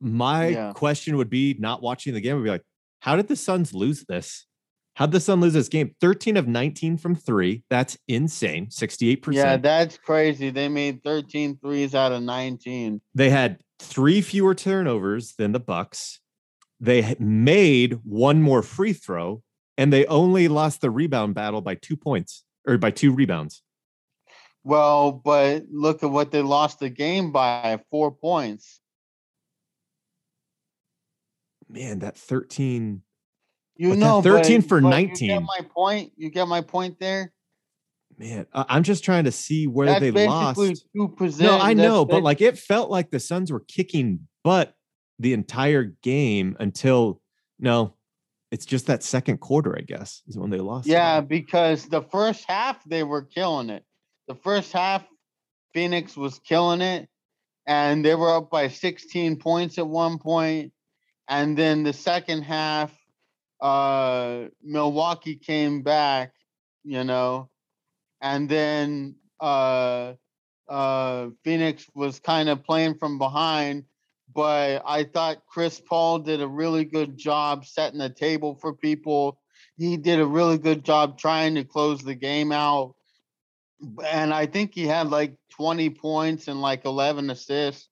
my 0.00 0.48
Yeah. 0.48 0.72
question 0.74 1.16
would 1.16 1.30
be 1.30 1.54
not 1.58 1.82
watching 1.82 2.14
the 2.14 2.20
game 2.20 2.36
would 2.36 2.44
be 2.44 2.50
like, 2.50 2.64
how 3.00 3.16
did 3.16 3.28
the 3.28 3.36
Suns 3.36 3.72
lose 3.74 4.04
this? 4.08 4.46
How'd 4.94 5.12
the 5.12 5.20
Sun 5.20 5.40
lose 5.40 5.52
this 5.54 5.68
game? 5.68 5.94
13 6.00 6.36
of 6.36 6.46
19 6.48 6.98
from 6.98 7.14
three. 7.14 7.62
That's 7.70 7.96
insane. 8.08 8.66
68%. 8.70 9.34
yeah, 9.34 9.56
that's 9.56 9.96
crazy. 9.96 10.50
They 10.50 10.68
made 10.68 11.02
13 11.02 11.58
threes 11.58 11.94
out 11.94 12.12
of 12.12 12.22
19. 12.22 13.00
they 13.14 13.30
had 13.30 13.58
three 13.78 14.20
fewer 14.20 14.54
turnovers 14.54 15.34
than 15.38 15.52
the 15.52 15.60
Bucks. 15.60 16.20
They 16.80 17.14
made 17.18 17.94
one 18.04 18.42
more 18.42 18.62
free 18.62 18.92
throw, 18.92 19.42
and 19.78 19.90
they 19.92 20.04
only 20.06 20.48
lost 20.48 20.80
the 20.82 20.90
rebound 20.90 21.34
battle 21.34 21.60
by 21.62 21.76
two 21.76 21.96
points 21.96 22.44
or 22.66 22.76
by 22.76 22.90
two 22.90 23.12
rebounds. 23.12 23.62
Well, 24.64 25.12
but 25.12 25.64
look 25.70 26.02
at 26.02 26.10
what 26.10 26.30
they 26.30 26.42
lost 26.42 26.80
the 26.80 26.90
game 26.90 27.32
by 27.32 27.80
four 27.90 28.10
points. 28.10 28.79
Man, 31.72 32.00
that 32.00 32.16
13. 32.16 33.02
You 33.76 33.96
know, 33.96 34.20
13 34.20 34.60
but- 34.60 34.68
for 34.68 34.80
but 34.80 34.88
You 34.88 35.06
19. 35.06 35.28
get 35.28 35.42
my 35.42 35.66
point. 35.74 36.12
You 36.16 36.30
get 36.30 36.48
my 36.48 36.60
point 36.60 36.98
there. 36.98 37.32
Man, 38.18 38.46
I'm 38.52 38.82
just 38.82 39.02
trying 39.02 39.24
to 39.24 39.32
see 39.32 39.66
where 39.66 39.86
That's 39.86 40.00
they 40.00 40.26
lost. 40.26 40.60
No, 40.94 41.58
I 41.58 41.72
know, 41.72 42.04
but 42.04 42.22
like 42.22 42.42
it 42.42 42.58
felt 42.58 42.90
like 42.90 43.10
the 43.10 43.20
Suns 43.20 43.50
were 43.50 43.60
kicking 43.60 44.26
butt 44.44 44.74
the 45.18 45.32
entire 45.32 45.96
game 46.02 46.56
until 46.60 47.22
no, 47.58 47.94
it's 48.50 48.66
just 48.66 48.86
that 48.88 49.02
second 49.02 49.38
quarter, 49.38 49.74
I 49.78 49.80
guess, 49.82 50.22
is 50.26 50.36
when 50.36 50.50
they 50.50 50.58
lost. 50.58 50.86
yeah, 50.86 51.22
because 51.22 51.86
the 51.86 52.02
first 52.02 52.44
half 52.46 52.84
they 52.84 53.04
were 53.04 53.22
killing 53.22 53.70
it. 53.70 53.84
The 54.28 54.34
first 54.34 54.72
half, 54.72 55.04
Phoenix 55.72 56.16
was 56.16 56.38
killing 56.40 56.82
it, 56.82 57.08
and 57.66 58.04
they 58.04 58.14
were 58.14 58.36
up 58.36 58.50
by 58.50 58.68
16 58.68 59.36
points 59.36 59.78
at 59.78 59.86
one 59.86 60.18
point. 60.18 60.72
And 61.30 61.56
then 61.56 61.84
the 61.84 61.92
second 61.92 62.42
half, 62.42 62.92
uh, 63.60 64.46
Milwaukee 64.62 65.36
came 65.36 65.82
back, 65.82 66.32
you 66.82 67.04
know, 67.04 67.48
and 68.20 68.48
then 68.48 69.14
uh, 69.40 70.14
uh, 70.68 71.28
Phoenix 71.44 71.86
was 71.94 72.18
kind 72.18 72.48
of 72.48 72.64
playing 72.64 72.96
from 72.96 73.18
behind. 73.18 73.84
But 74.34 74.82
I 74.84 75.04
thought 75.04 75.46
Chris 75.46 75.80
Paul 75.80 76.18
did 76.18 76.42
a 76.42 76.48
really 76.48 76.84
good 76.84 77.16
job 77.16 77.64
setting 77.64 78.00
the 78.00 78.10
table 78.10 78.56
for 78.56 78.74
people. 78.74 79.38
He 79.76 79.96
did 79.96 80.18
a 80.20 80.26
really 80.26 80.58
good 80.58 80.84
job 80.84 81.16
trying 81.16 81.54
to 81.54 81.64
close 81.64 82.02
the 82.02 82.14
game 82.14 82.50
out. 82.52 82.94
And 84.04 84.34
I 84.34 84.46
think 84.46 84.74
he 84.74 84.86
had 84.86 85.10
like 85.10 85.36
20 85.50 85.90
points 85.90 86.48
and 86.48 86.60
like 86.60 86.84
11 86.84 87.30
assists, 87.30 87.88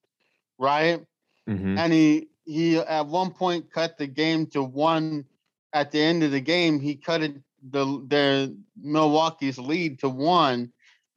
right? 0.59 1.05
Mhm. 1.49 1.79
and 1.79 1.93
he 1.93 2.29
he 2.49 2.79
at 2.79 3.07
one 3.07 3.31
point 3.31 3.71
cut 3.71 3.99
the 3.99 4.07
game 4.07 4.47
to 4.47 4.63
one. 4.63 5.27
At 5.75 5.93
the 5.93 6.01
end 6.01 6.23
of 6.23 6.31
the 6.31 6.41
game 6.41 6.81
he 6.81 6.97
cut 6.97 7.23
it 7.23 7.35
the 7.71 8.03
their 8.07 8.49
milwaukee's 8.81 9.59
lead 9.59 9.99
to 9.99 10.09
one 10.09 10.73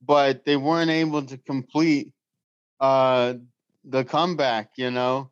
but 0.06 0.44
they 0.44 0.58
weren't 0.58 0.92
able 0.92 1.22
to 1.22 1.38
complete 1.38 2.12
uh 2.80 3.36
the 3.86 4.04
comeback 4.04 4.72
you 4.76 4.92
know? 4.92 5.32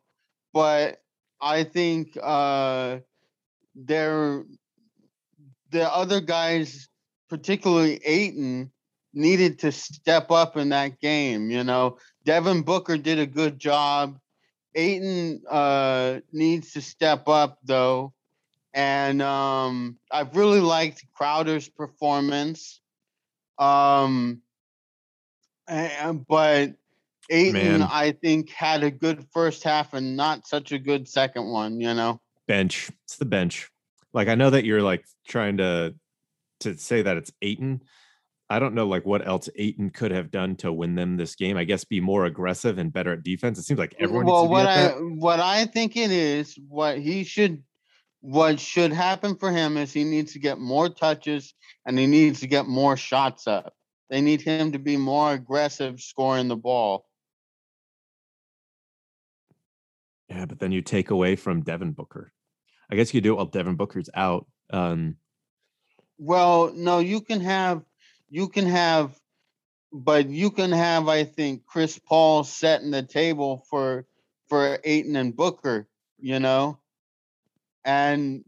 But 0.54 1.02
i 1.40 1.64
think 1.64 2.16
uh 2.22 2.98
they're 3.74 4.44
the 5.70 5.92
other 5.94 6.20
guys 6.20 6.88
particularly 7.28 8.00
Ayton 8.04 8.70
needed 9.12 9.58
to 9.60 9.72
step 9.72 10.30
up 10.30 10.56
in 10.56 10.70
that 10.70 10.98
game 11.00 11.50
you 11.50 11.64
know? 11.64 11.98
Devin 12.24 12.62
booker 12.62 12.96
did 12.96 13.18
a 13.18 13.26
good 13.26 13.58
job 13.58 14.18
Ayton 14.74 15.42
uh, 15.48 16.20
needs 16.32 16.72
to 16.72 16.80
step 16.80 17.28
up 17.28 17.58
though, 17.64 18.12
and 18.72 19.20
um, 19.20 19.98
I've 20.10 20.36
really 20.36 20.60
liked 20.60 21.04
Crowder's 21.12 21.68
performance. 21.68 22.80
Um, 23.58 24.42
a- 25.68 26.12
but 26.12 26.74
Ayton, 27.30 27.52
Man. 27.52 27.82
I 27.82 28.12
think, 28.12 28.50
had 28.50 28.82
a 28.82 28.90
good 28.90 29.24
first 29.32 29.62
half 29.62 29.94
and 29.94 30.16
not 30.16 30.46
such 30.46 30.72
a 30.72 30.78
good 30.78 31.08
second 31.08 31.46
one. 31.46 31.80
You 31.80 31.94
know, 31.94 32.20
bench. 32.46 32.90
It's 33.04 33.16
the 33.16 33.24
bench. 33.24 33.70
Like 34.12 34.28
I 34.28 34.34
know 34.34 34.50
that 34.50 34.64
you're 34.64 34.82
like 34.82 35.04
trying 35.26 35.58
to 35.58 35.94
to 36.60 36.76
say 36.76 37.02
that 37.02 37.16
it's 37.16 37.32
Ayton. 37.42 37.82
I 38.52 38.58
don't 38.58 38.74
know 38.74 38.88
like 38.88 39.06
what 39.06 39.26
else 39.26 39.48
Ayton 39.54 39.90
could 39.90 40.10
have 40.10 40.32
done 40.32 40.56
to 40.56 40.72
win 40.72 40.96
them 40.96 41.16
this 41.16 41.36
game. 41.36 41.56
I 41.56 41.62
guess 41.62 41.84
be 41.84 42.00
more 42.00 42.26
aggressive 42.26 42.78
and 42.78 42.92
better 42.92 43.12
at 43.12 43.22
defense. 43.22 43.58
It 43.58 43.62
seems 43.62 43.78
like 43.78 43.94
everyone 44.00 44.26
well, 44.26 44.42
needs 44.42 44.48
to 44.48 44.50
what 44.50 44.64
be 44.64 44.68
I 44.68 44.82
that. 44.88 45.16
what 45.16 45.40
I 45.40 45.66
think 45.66 45.96
it 45.96 46.10
is, 46.10 46.58
what 46.68 46.98
he 46.98 47.22
should, 47.22 47.62
what 48.20 48.58
should 48.58 48.92
happen 48.92 49.36
for 49.36 49.52
him 49.52 49.76
is 49.76 49.92
he 49.92 50.02
needs 50.02 50.32
to 50.32 50.40
get 50.40 50.58
more 50.58 50.88
touches 50.88 51.54
and 51.86 51.96
he 51.96 52.08
needs 52.08 52.40
to 52.40 52.48
get 52.48 52.66
more 52.66 52.96
shots 52.96 53.46
up. 53.46 53.72
They 54.10 54.20
need 54.20 54.42
him 54.42 54.72
to 54.72 54.80
be 54.80 54.96
more 54.96 55.32
aggressive 55.32 56.00
scoring 56.00 56.48
the 56.48 56.56
ball. 56.56 57.06
Yeah, 60.28 60.46
but 60.46 60.58
then 60.58 60.72
you 60.72 60.82
take 60.82 61.10
away 61.10 61.36
from 61.36 61.62
Devin 61.62 61.92
Booker. 61.92 62.32
I 62.90 62.96
guess 62.96 63.14
you 63.14 63.20
do 63.20 63.34
it 63.34 63.36
while 63.36 63.46
Devin 63.46 63.76
Booker's 63.76 64.10
out. 64.12 64.48
Um, 64.70 65.16
Well, 66.18 66.72
no, 66.74 66.98
you 66.98 67.20
can 67.20 67.40
have, 67.40 67.82
you 68.30 68.48
can 68.48 68.66
have, 68.66 69.18
but 69.92 70.28
you 70.28 70.50
can 70.50 70.72
have, 70.72 71.08
I 71.08 71.24
think, 71.24 71.66
Chris 71.66 71.98
Paul 71.98 72.44
setting 72.44 72.90
the 72.90 73.02
table 73.02 73.64
for 73.68 74.06
for 74.48 74.78
Ayton 74.84 75.16
and 75.16 75.36
Booker, 75.36 75.88
you 76.18 76.40
know, 76.40 76.78
and 77.84 78.44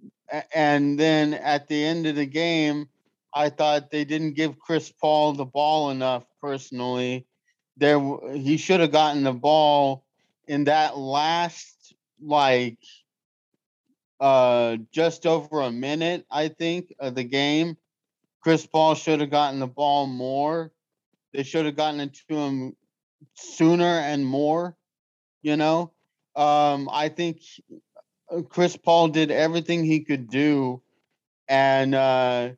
and 0.55 0.99
then 0.99 1.35
at 1.35 1.69
the 1.69 1.85
end 1.85 2.07
of 2.07 2.17
the 2.17 2.27
game, 2.27 2.89
I 3.35 3.51
thought 3.51 3.91
they 3.91 4.05
didn't 4.05 4.35
give 4.35 4.59
Chris 4.59 4.91
Paul 4.91 5.33
the 5.35 5.45
ball 5.45 5.91
enough. 5.91 6.25
Personally, 6.41 7.27
there 7.77 8.01
he 8.35 8.57
should 8.57 8.81
have 8.81 8.93
gotten 8.93 9.25
the 9.25 9.33
ball 9.33 10.05
in 10.47 10.65
that 10.65 10.97
last 10.97 11.95
like 12.21 12.79
uh 14.21 14.77
just 14.93 15.27
over 15.27 15.61
a 15.63 15.73
minute, 15.73 16.25
I 16.31 16.49
think, 16.49 16.95
of 16.99 17.15
the 17.15 17.25
game. 17.25 17.77
Chris 18.43 18.67
Paul 18.67 18.95
should 18.95 19.21
have 19.21 19.31
gotten 19.31 19.61
the 19.61 19.67
ball 19.67 20.07
more. 20.07 20.73
They 21.33 21.45
should 21.45 21.65
have 21.65 21.77
gotten 21.77 22.01
it 22.01 22.19
to 22.29 22.37
him 22.37 22.77
sooner 23.35 23.85
and 23.85 24.27
more, 24.27 24.77
you 25.43 25.57
know. 25.57 25.93
Um, 26.35 26.89
I 26.91 27.09
think 27.09 27.41
Chris 28.49 28.77
Paul 28.77 29.09
did 29.09 29.31
everything 29.31 29.85
he 29.85 30.01
could 30.01 30.29
do, 30.29 30.83
and 31.49 31.95
uh, 31.95 32.51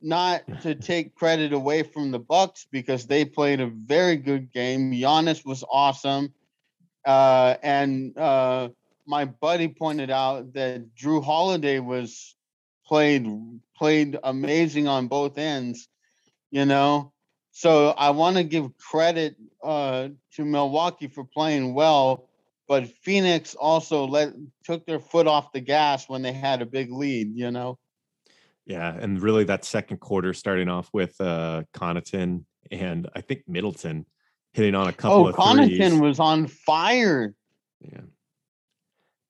not 0.00 0.42
to 0.62 0.74
take 0.74 1.14
credit 1.14 1.52
away 1.52 1.84
from 1.84 2.10
the 2.10 2.18
Bucks 2.18 2.66
because 2.70 3.06
they 3.06 3.24
played 3.24 3.60
a 3.60 3.66
very 3.66 4.16
good 4.16 4.52
game. 4.52 4.92
Giannis 4.92 5.44
was 5.44 5.64
awesome, 5.70 6.34
uh, 7.06 7.54
and 7.62 8.16
uh, 8.18 8.70
my 9.06 9.24
buddy 9.24 9.68
pointed 9.68 10.10
out 10.10 10.52
that 10.54 10.94
Jrue 10.96 11.24
Holiday 11.24 11.78
was 11.78 12.34
played 12.88 13.26
played 13.76 14.18
amazing 14.24 14.88
on 14.88 15.06
both 15.08 15.38
ends. 15.38 15.88
You 16.50 16.64
know, 16.64 17.12
so 17.50 17.90
I 17.90 18.10
want 18.10 18.36
to 18.38 18.44
give 18.44 18.76
credit 18.78 19.36
uh, 19.62 20.08
to 20.34 20.44
Milwaukee 20.44 21.08
for 21.08 21.24
playing 21.24 21.74
well, 21.74 22.28
but 22.66 22.88
Phoenix 22.88 23.54
also 23.54 24.06
let 24.06 24.32
took 24.64 24.86
their 24.86 24.98
foot 25.00 25.26
off 25.26 25.52
the 25.52 25.60
gas 25.60 26.08
when 26.08 26.22
they 26.22 26.32
had 26.32 26.62
a 26.62 26.66
big 26.66 26.90
lead. 26.90 27.36
You 27.36 27.50
know. 27.50 27.78
yeah, 28.66 28.96
and 28.98 29.20
really 29.20 29.44
that 29.44 29.64
second 29.66 29.98
quarter 30.00 30.32
starting 30.32 30.68
off 30.68 30.88
with 30.92 31.20
uh 31.20 31.64
Connaughton 31.74 32.44
and 32.70 33.08
I 33.14 33.20
think 33.20 33.42
Middleton 33.46 34.04
hitting 34.52 34.74
on 34.74 34.88
a 34.88 34.92
couple 34.92 35.26
Oh, 35.26 35.28
of 35.28 35.36
Connaughton 35.36 35.76
threes. 35.76 36.00
was 36.00 36.20
on 36.20 36.46
fire. 36.46 37.34
Yeah. 37.80 38.00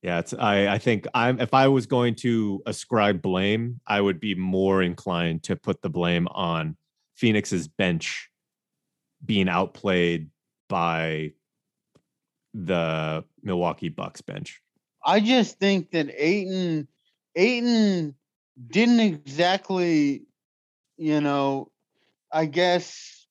Yeah, 0.03 0.21
it's 0.21 0.33
I 0.35 0.69
I 0.69 0.79
think 0.79 1.07
I'm 1.15 1.41
if 1.41 1.55
I 1.55 1.69
was 1.69 1.87
going 1.87 2.15
to 2.17 2.63
ascribe 2.67 3.21
blame, 3.21 3.81
I 3.87 4.01
would 4.01 4.21
be 4.21 4.35
more 4.35 4.83
inclined 4.83 5.43
to 5.45 5.57
put 5.57 5.83
the 5.83 5.91
blame 5.91 6.29
on 6.29 6.77
Phoenix's 7.17 7.67
bench 7.67 8.31
being 9.25 9.49
outplayed 9.49 10.31
by 10.69 11.33
the 12.55 13.25
Milwaukee 13.43 13.89
Bucks 13.89 14.21
bench. 14.21 14.61
I 15.05 15.21
just 15.21 15.59
think 15.59 15.91
that 15.91 16.11
Ayton, 16.17 16.87
Ayton 17.35 18.15
didn't 18.69 19.01
exactly 19.01 20.23
you 20.99 21.21
know, 21.21 21.71
I 22.31 22.47
guess 22.47 23.27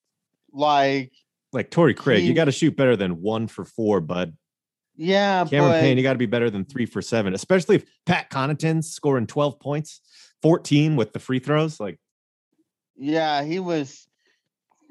like 0.52 1.12
Like 1.52 1.70
Torrey 1.70 1.94
Craig, 1.94 2.24
you 2.24 2.34
got 2.34 2.46
to 2.46 2.52
shoot 2.52 2.76
better 2.76 2.96
than 2.96 3.22
one 3.22 3.48
for 3.48 3.66
four, 3.66 4.02
bud. 4.02 4.36
Yeah, 4.98 5.46
Cameron 5.46 5.72
but 5.74 5.82
Payne, 5.82 5.98
you 5.98 6.04
got 6.04 6.14
to 6.14 6.20
be 6.20 6.26
better 6.26 6.50
than 6.50 6.66
three 6.66 6.88
for 6.88 7.04
seven, 7.04 7.36
especially 7.36 7.76
if 7.76 7.86
Pat 8.08 8.32
Connaughton's 8.32 8.90
scoring 8.90 9.28
12 9.28 9.60
points, 9.60 10.02
14 10.42 10.96
with 10.96 11.14
the 11.14 11.20
free 11.20 11.38
throws. 11.38 11.80
Like, 11.80 12.00
yeah, 12.96 13.44
he 13.44 13.60
was 13.60 14.08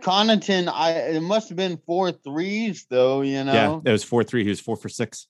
Connaughton. 0.02 0.68
I 0.72 0.92
it 0.92 1.22
must 1.22 1.48
have 1.48 1.56
been 1.56 1.78
four 1.86 2.12
threes 2.12 2.86
though. 2.88 3.22
You 3.22 3.42
know, 3.44 3.82
yeah, 3.84 3.90
it 3.90 3.92
was 3.92 4.04
4 4.04 4.22
3. 4.22 4.44
He 4.44 4.48
was 4.48 4.60
four 4.60 4.76
for 4.76 4.88
six. 4.88 5.26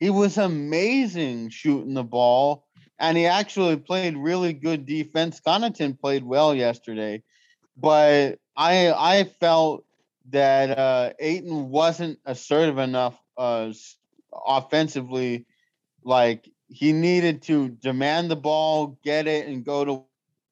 he 0.00 0.08
was 0.08 0.38
amazing 0.38 1.50
shooting 1.50 1.92
the 1.92 2.04
ball, 2.04 2.64
and 2.98 3.16
he 3.16 3.26
actually 3.26 3.76
played 3.76 4.16
really 4.16 4.54
good 4.54 4.86
defense. 4.86 5.40
Connaughton 5.46 6.00
played 6.00 6.24
well 6.24 6.54
yesterday, 6.54 7.22
but 7.76 8.38
I 8.56 8.90
I 8.92 9.24
felt 9.24 9.84
that 10.30 10.78
uh, 10.78 11.12
Ayton 11.20 11.68
wasn't 11.68 12.18
assertive 12.24 12.78
enough 12.78 13.20
uh, 13.36 13.72
offensively. 14.46 15.46
Like 16.04 16.48
he 16.68 16.92
needed 16.92 17.42
to 17.42 17.68
demand 17.68 18.30
the 18.30 18.36
ball, 18.36 18.98
get 19.02 19.26
it, 19.26 19.46
and 19.48 19.64
go 19.64 19.84
to 19.84 20.04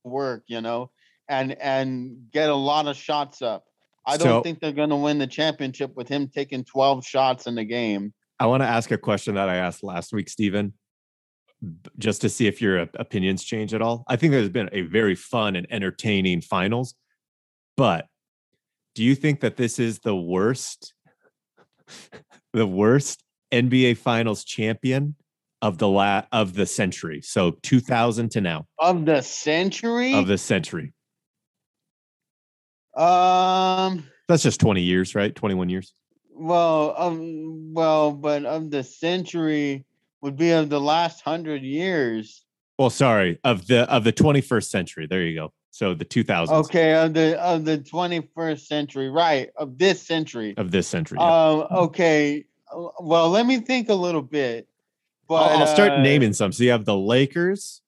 work. 0.04 0.44
You 0.46 0.60
know, 0.60 0.90
and 1.28 1.52
and 1.60 2.30
get 2.32 2.50
a 2.50 2.54
lot 2.54 2.86
of 2.86 2.96
shots 2.96 3.42
up. 3.42 3.64
I 4.06 4.16
don't 4.16 4.28
So- 4.28 4.42
think 4.42 4.60
they're 4.60 4.72
going 4.72 4.90
to 4.90 4.96
win 4.96 5.18
the 5.18 5.26
championship 5.26 5.96
with 5.96 6.08
him 6.08 6.28
taking 6.28 6.64
12 6.64 7.06
shots 7.06 7.46
in 7.46 7.54
the 7.54 7.64
game. 7.64 8.12
I 8.38 8.46
want 8.46 8.62
to 8.62 8.66
ask 8.66 8.90
a 8.90 8.98
question 8.98 9.36
that 9.36 9.48
I 9.48 9.56
asked 9.56 9.82
last 9.82 10.12
week, 10.12 10.28
Stephen, 10.28 10.74
just 11.98 12.20
to 12.20 12.28
see 12.28 12.46
if 12.46 12.60
your 12.60 12.80
opinions 12.96 13.44
change 13.44 13.72
at 13.72 13.80
all. 13.80 14.04
I 14.08 14.16
think 14.16 14.32
there's 14.32 14.50
been 14.50 14.68
a 14.72 14.82
very 14.82 15.14
fun 15.14 15.56
and 15.56 15.66
entertaining 15.70 16.42
finals, 16.42 16.94
but 17.76 18.08
do 18.94 19.02
you 19.02 19.14
think 19.14 19.40
that 19.40 19.56
this 19.56 19.78
is 19.78 20.00
the 20.00 20.14
worst, 20.14 20.92
the 22.54 22.66
worst 22.66 23.22
NBA 23.52 23.98
Finals 23.98 24.44
champion 24.44 25.16
of 25.60 25.76
the 25.78 25.88
la- 25.88 26.22
of 26.32 26.54
the 26.54 26.64
century? 26.66 27.20
So 27.22 27.52
2000 27.62 28.30
to 28.30 28.40
now 28.40 28.66
Of 28.78 29.04
the 29.04 29.20
century? 29.20 30.14
of 30.14 30.26
the 30.26 30.38
century. 30.38 30.92
Um. 32.96 34.08
That's 34.28 34.42
just 34.42 34.60
20 34.60 34.80
years, 34.80 35.14
right? 35.14 35.34
21 35.34 35.68
years. 35.68 35.92
Well. 36.32 36.94
Um. 36.96 37.74
Well, 37.74 38.12
but 38.12 38.44
of 38.44 38.70
the 38.70 38.84
century 38.84 39.84
would 40.22 40.36
be 40.36 40.50
of 40.52 40.70
the 40.70 40.80
last 40.80 41.20
hundred 41.22 41.62
years. 41.62 42.44
Well, 42.78 42.90
sorry, 42.90 43.38
of 43.44 43.66
the 43.66 43.90
of 43.92 44.04
the 44.04 44.12
21st 44.12 44.68
century. 44.70 45.06
There 45.08 45.22
you 45.22 45.34
go. 45.34 45.52
So 45.74 45.92
the 45.92 46.04
2000s 46.04 46.50
Okay. 46.66 46.94
Of 46.94 47.14
the 47.14 47.36
of 47.42 47.64
the 47.64 47.78
twenty 47.78 48.20
first 48.32 48.68
century, 48.68 49.10
right? 49.10 49.48
Of 49.56 49.76
this 49.76 50.00
century. 50.00 50.54
of 50.56 50.70
this 50.70 50.86
century. 50.86 51.18
yeah. 51.20 51.26
Um. 51.26 51.66
Okay. 51.88 52.44
Well, 53.00 53.28
let 53.30 53.44
me 53.44 53.58
think 53.58 53.88
a 53.88 53.94
little 53.94 54.22
bit. 54.22 54.68
But 55.28 55.50
I'll, 55.50 55.58
I'll 55.62 55.66
start 55.66 55.90
uh, 55.90 56.00
naming 56.00 56.32
some. 56.32 56.52
So 56.52 56.62
you 56.62 56.70
have 56.70 56.84
the 56.84 56.96
Lakers, 56.96 57.82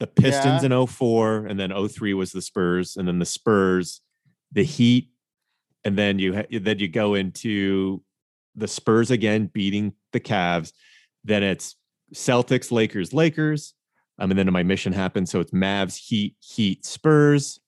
the 0.00 0.06
Pistons 0.06 0.62
Yeah. 0.62 0.78
in 0.80 0.86
04, 0.86 1.44
and 1.44 1.60
then 1.60 1.72
03 1.88 2.14
was 2.14 2.32
the 2.32 2.40
Spurs, 2.40 2.96
and 2.96 3.06
then 3.06 3.18
the 3.18 3.26
Spurs, 3.26 4.00
the 4.52 4.64
Heat, 4.64 5.10
and 5.84 5.94
then 5.98 6.18
you 6.18 6.36
ha- 6.36 6.58
then 6.58 6.78
you 6.78 6.88
go 6.88 7.12
into 7.16 8.02
the 8.54 8.66
Spurs 8.68 9.10
again 9.10 9.50
beating 9.52 9.92
the 10.14 10.20
Cavs. 10.20 10.72
Then 11.22 11.42
it's 11.42 11.76
Celtics, 12.14 12.72
Lakers, 12.72 13.12
Lakers. 13.12 13.74
Um, 14.18 14.30
and 14.30 14.38
then 14.38 14.50
my 14.52 14.62
mission 14.62 14.92
happens. 14.92 15.30
So 15.30 15.40
it's 15.40 15.52
Mavs, 15.52 15.96
Heat, 15.96 16.36
Heat, 16.40 16.84
Spurs. 16.86 17.60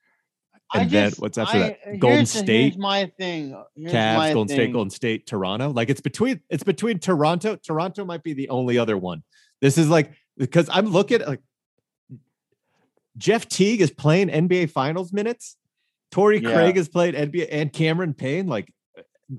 I 0.72 0.82
And 0.82 0.90
then 0.90 1.10
just- 1.10 1.20
what's 1.20 1.38
after 1.38 1.56
I- 1.56 1.60
that? 1.60 1.98
Golden 1.98 2.20
the- 2.20 2.26
State, 2.26 2.62
Here's 2.72 2.78
my 2.78 3.06
thing. 3.18 3.56
Here's 3.74 3.92
Cavs, 3.92 4.16
my 4.16 4.32
Golden 4.34 4.54
State. 4.54 4.72
Golden 4.72 4.90
State, 4.90 5.26
Toronto. 5.26 5.70
Like 5.70 5.88
it's 5.90 6.00
between 6.00 6.40
it's 6.50 6.62
between 6.64 6.98
Toronto. 6.98 7.56
Toronto 7.56 8.04
might 8.04 8.22
be 8.22 8.32
the 8.34 8.48
only 8.50 8.76
other 8.78 8.96
one. 8.98 9.22
This 9.62 9.78
is 9.78 9.88
like 9.88 10.12
because 10.36 10.68
I'm 10.72 10.86
looking 10.86 11.20
like 11.22 11.40
Jeff 13.16 13.48
Teague 13.48 13.80
is 13.80 13.90
playing 13.90 14.28
NBA 14.28 14.70
Finals 14.70 15.12
minutes. 15.12 15.56
Torrey 16.10 16.40
Yeah. 16.42 16.52
Craig 16.52 16.76
has 16.76 16.88
played 16.88 17.14
NBA 17.14 17.48
and 17.50 17.72
Cameron 17.72 18.14
Payne. 18.14 18.46
Like, 18.46 18.72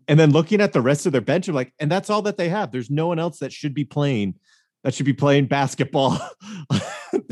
and 0.08 0.19
then 0.19 0.32
looking 0.32 0.62
at 0.62 0.74
the 0.74 0.82
rest 0.82 1.06
of 1.06 1.12
their 1.12 1.22
bench, 1.22 1.48
I'm 1.48 1.56
like, 1.56 1.74
and 1.80 1.91
that's 1.91 2.10
all 2.10 2.22
that 2.24 2.38
they 2.38 2.50
have. 2.50 2.72
There's 2.72 2.89
no 2.91 3.08
one 3.08 3.19
else 3.19 3.39
that 3.39 3.52
should 3.54 3.74
be 3.74 3.86
playing 3.86 4.36
that 4.84 4.93
should 4.93 5.06
be 5.06 5.13
playing 5.13 5.45
basketball 5.48 6.17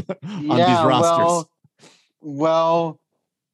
on 0.23 0.47
these 0.47 0.59
rosters. 0.59 1.25
Well, 1.25 1.49
well 2.21 2.99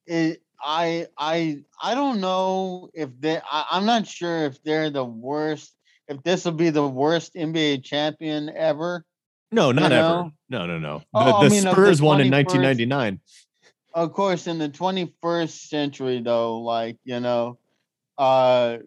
it, 0.05 0.41
I 0.63 1.07
I 1.17 1.63
I 1.81 1.95
don't 1.95 2.21
know 2.21 2.89
if 2.93 3.09
they. 3.19 3.37
I, 3.37 3.65
I'm 3.71 3.85
not 3.85 4.07
sure 4.07 4.45
if 4.45 4.63
they're 4.63 4.89
the 4.89 5.03
worst. 5.05 5.75
If 6.07 6.23
this 6.23 6.45
will 6.45 6.53
be 6.53 6.69
the 6.69 6.87
worst 6.87 7.33
NBA 7.35 7.83
champion 7.83 8.49
ever. 8.49 9.05
no, 9.51 9.71
not 9.71 9.91
you 9.91 9.97
ever. 9.97 10.07
know? 10.07 10.31
No, 10.49 10.65
no, 10.65 10.79
no. 10.79 10.97
The, 10.99 11.05
Oh, 11.13 11.19
I 11.37 11.43
the 11.43 11.49
mean, 11.49 11.59
of 11.67 11.75
the 11.75 11.81
Spurs 11.81 12.01
won 12.01 12.21
in 12.21 12.31
1999. 12.31 13.19
Of 13.95 14.13
course, 14.13 14.47
in 14.47 14.57
the 14.57 14.69
21st 14.69 15.67
century, 15.67 16.21
though, 16.21 16.59
like 16.59 16.97
you 17.03 17.19
know, 17.19 17.57
uh, 18.17 18.77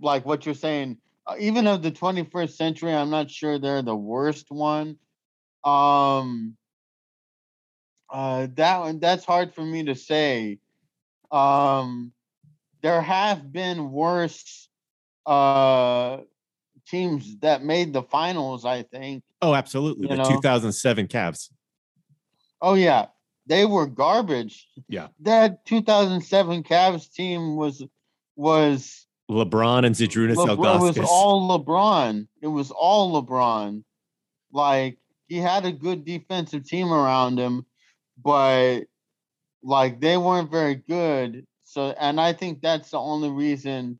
like 0.00 0.26
what 0.26 0.44
you're 0.44 0.54
saying, 0.54 0.98
uh, 1.26 1.36
even 1.38 1.66
of 1.66 1.82
the 1.82 1.92
21st 1.92 2.50
century, 2.50 2.94
I'm 2.94 3.10
not 3.10 3.30
sure 3.30 3.58
they're 3.58 3.82
the 3.82 3.96
worst 3.96 4.50
one. 4.50 4.96
Um, 5.64 6.56
uh, 8.10 8.48
that 8.54 8.80
one 8.80 9.00
that's 9.00 9.24
hard 9.24 9.54
for 9.54 9.62
me 9.62 9.84
to 9.84 9.94
say. 9.94 10.58
Um, 11.30 12.12
there 12.82 13.00
have 13.00 13.52
been 13.52 13.90
worse 13.90 14.68
uh 15.26 16.18
teams 16.86 17.36
that 17.40 17.64
made 17.64 17.92
the 17.92 18.02
finals. 18.02 18.64
I 18.64 18.82
think. 18.82 19.24
Oh, 19.42 19.54
absolutely. 19.54 20.04
You 20.04 20.16
the 20.16 20.22
know? 20.22 20.30
2007 20.30 21.08
Cavs. 21.08 21.50
Oh 22.62 22.74
yeah, 22.74 23.06
they 23.46 23.64
were 23.64 23.86
garbage. 23.86 24.68
Yeah. 24.88 25.08
That 25.20 25.64
2007 25.66 26.62
Cavs 26.62 27.12
team 27.12 27.56
was 27.56 27.82
was 28.36 29.06
LeBron 29.30 29.84
and 29.84 29.94
Zydrunas 29.94 30.36
LeBron, 30.36 30.76
it 30.76 30.98
was 30.98 30.98
all 30.98 31.58
LeBron. 31.58 32.28
It 32.42 32.46
was 32.46 32.70
all 32.70 33.22
LeBron. 33.22 33.82
Like 34.52 34.98
he 35.26 35.38
had 35.38 35.64
a 35.64 35.72
good 35.72 36.04
defensive 36.04 36.66
team 36.66 36.92
around 36.92 37.38
him, 37.38 37.66
but 38.22 38.82
like 39.62 40.00
they 40.00 40.16
weren't 40.16 40.50
very 40.50 40.76
good. 40.76 41.46
So 41.64 41.94
and 41.98 42.20
I 42.20 42.32
think 42.32 42.62
that's 42.62 42.90
the 42.90 42.98
only 42.98 43.30
reason 43.30 43.98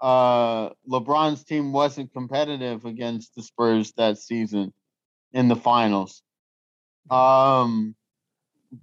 uh 0.00 0.70
LeBron's 0.90 1.44
team 1.44 1.72
wasn't 1.72 2.12
competitive 2.12 2.84
against 2.84 3.34
the 3.34 3.42
Spurs 3.42 3.92
that 3.96 4.18
season 4.18 4.72
in 5.32 5.48
the 5.48 5.56
finals. 5.56 6.22
Um 7.10 7.94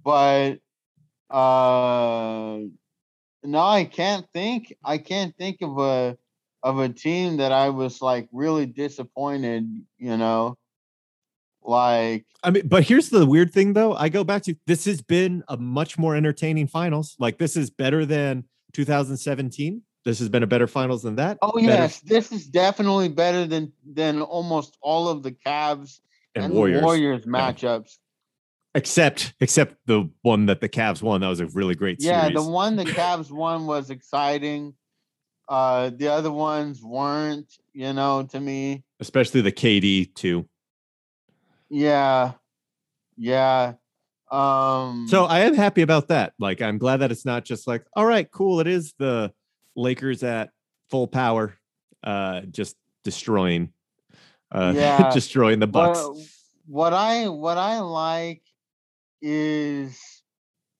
but 0.02 0.58
uh 1.30 2.58
no, 3.44 3.58
I 3.58 3.84
can't 3.84 4.26
think 4.32 4.74
I 4.84 4.98
can't 4.98 5.36
think 5.36 5.58
of 5.62 5.78
a 5.78 6.16
of 6.62 6.78
a 6.78 6.88
team 6.88 7.36
that 7.38 7.52
I 7.52 7.68
was 7.68 8.00
like 8.00 8.28
really 8.32 8.66
disappointed, 8.66 9.68
you 9.98 10.16
know. 10.16 10.56
Like 11.64 12.26
I 12.42 12.50
mean, 12.50 12.68
but 12.68 12.84
here's 12.84 13.08
the 13.08 13.24
weird 13.24 13.52
thing 13.52 13.72
though. 13.72 13.94
I 13.94 14.10
go 14.10 14.22
back 14.22 14.42
to 14.44 14.54
this 14.66 14.84
has 14.84 15.00
been 15.00 15.42
a 15.48 15.56
much 15.56 15.98
more 15.98 16.14
entertaining 16.14 16.66
finals. 16.66 17.16
Like 17.18 17.38
this 17.38 17.56
is 17.56 17.70
better 17.70 18.04
than 18.04 18.44
2017. 18.74 19.82
This 20.04 20.18
has 20.18 20.28
been 20.28 20.42
a 20.42 20.46
better 20.46 20.66
finals 20.66 21.02
than 21.02 21.16
that. 21.16 21.38
oh 21.40 21.52
Better- 21.52 21.66
yes, 21.66 22.00
this 22.00 22.30
is 22.30 22.46
definitely 22.46 23.08
better 23.08 23.46
than 23.46 23.72
than 23.86 24.20
almost 24.20 24.76
all 24.82 25.08
of 25.08 25.22
the 25.22 25.32
Cavs 25.32 26.00
and, 26.34 26.46
and, 26.46 26.54
Warriors. 26.54 26.82
Warriors 26.82 27.24
matchups. 27.24 27.96
Except 28.74 29.32
except 29.40 29.76
the 29.86 30.10
one 30.20 30.46
that 30.46 30.60
the 30.60 30.68
Cavs 30.68 31.00
won. 31.00 31.22
That 31.22 31.28
was 31.28 31.40
a 31.40 31.46
really 31.46 31.74
great 31.74 32.02
series. 32.02 32.14
Yeah, 32.14 32.28
the 32.28 32.42
one 32.42 32.76
the 32.76 32.84
Cavs 32.84 33.30
won 33.30 33.66
was 33.66 33.88
exciting. 33.88 34.74
Uh 35.48 35.90
the 35.96 36.08
other 36.08 36.32
ones 36.32 36.82
weren't, 36.82 37.50
you 37.72 37.94
know, 37.94 38.24
to 38.24 38.40
me. 38.40 38.82
Especially 39.00 39.40
the 39.40 39.52
KD 39.52 40.14
too. 40.14 40.46
Yeah. 41.74 42.32
Yeah. 43.16 43.74
Um 44.30 45.06
So 45.08 45.24
I 45.24 45.40
am 45.40 45.54
happy 45.54 45.82
about 45.82 46.08
that. 46.08 46.32
Like 46.38 46.62
I'm 46.62 46.78
glad 46.78 46.98
that 46.98 47.10
it's 47.10 47.24
not 47.24 47.44
just 47.44 47.66
like, 47.66 47.84
all 47.94 48.06
right, 48.06 48.30
cool. 48.30 48.60
It 48.60 48.68
is 48.68 48.94
the 48.98 49.32
Lakers 49.74 50.22
at 50.22 50.50
full 50.88 51.08
power, 51.08 51.56
uh, 52.04 52.42
just 52.42 52.76
destroying, 53.02 53.72
uh, 54.52 54.72
Yeah, 54.76 55.10
destroying 55.12 55.58
the 55.58 55.66
Bucks. 55.66 55.98
What, 55.98 56.16
what 56.66 56.92
I 56.92 57.28
what 57.28 57.58
I 57.58 57.80
like 57.80 58.42
is 59.20 59.98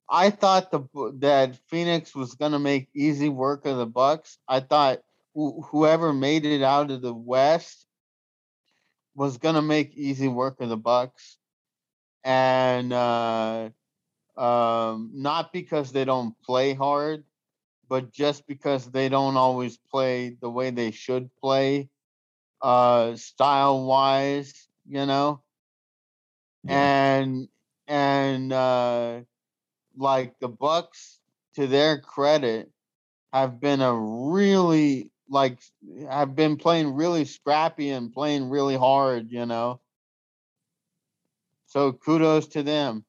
I 0.09 0.30
thought 0.30 0.70
the 0.70 0.83
that 1.18 1.59
Phoenix 1.68 2.14
was 2.14 2.35
gonna 2.35 2.61
make 2.61 2.88
easy 2.94 3.28
work 3.28 3.66
of 3.66 3.78
the 3.78 3.87
Bucks. 3.87 4.38
I 4.46 4.61
thought 4.61 5.00
wh- 5.37 5.61
whoever 5.66 6.12
made 6.12 6.46
it 6.46 6.62
out 6.62 6.92
of 6.92 7.02
the 7.02 7.14
West 7.14 7.85
was 9.14 9.38
gonna 9.38 9.62
make 9.62 9.94
easy 9.96 10.29
work 10.29 10.61
of 10.61 10.68
the 10.68 10.77
Bucks, 10.77 11.38
and 12.24 12.92
uh, 12.92 13.70
Um, 14.37 15.11
not 15.14 15.53
because 15.53 15.92
they 15.92 16.05
don't 16.05 16.35
play 16.42 16.74
hard, 16.74 17.24
but 17.88 18.12
just 18.12 18.46
because 18.46 18.90
they 18.90 19.09
don't 19.09 19.37
always 19.37 19.77
play 19.79 20.37
the 20.40 20.50
way 20.50 20.70
they 20.70 20.90
should 20.92 21.31
play, 21.37 21.90
uh, 22.62 23.16
style 23.16 23.87
wise, 23.87 24.68
you 24.87 25.07
know. 25.07 25.42
Yeah. 26.64 26.88
And 27.20 27.48
and 27.87 28.53
uh, 28.53 29.20
like 29.96 30.38
the 30.40 30.48
Bucks, 30.48 31.20
to 31.55 31.66
their 31.66 32.00
credit, 32.00 32.70
have 33.33 33.61
been 33.61 33.83
a 33.83 33.94
really 33.94 35.11
like 35.29 35.59
I've 36.11 36.35
been 36.37 36.57
playing 36.57 36.95
really 36.95 37.25
scrappy 37.25 37.91
and 37.91 38.13
playing 38.13 38.49
really 38.51 38.77
hard, 38.77 39.31
you 39.31 39.47
know. 39.47 39.81
So 41.67 41.93
kudos 41.93 42.49
to 42.49 42.63
them. 42.63 43.05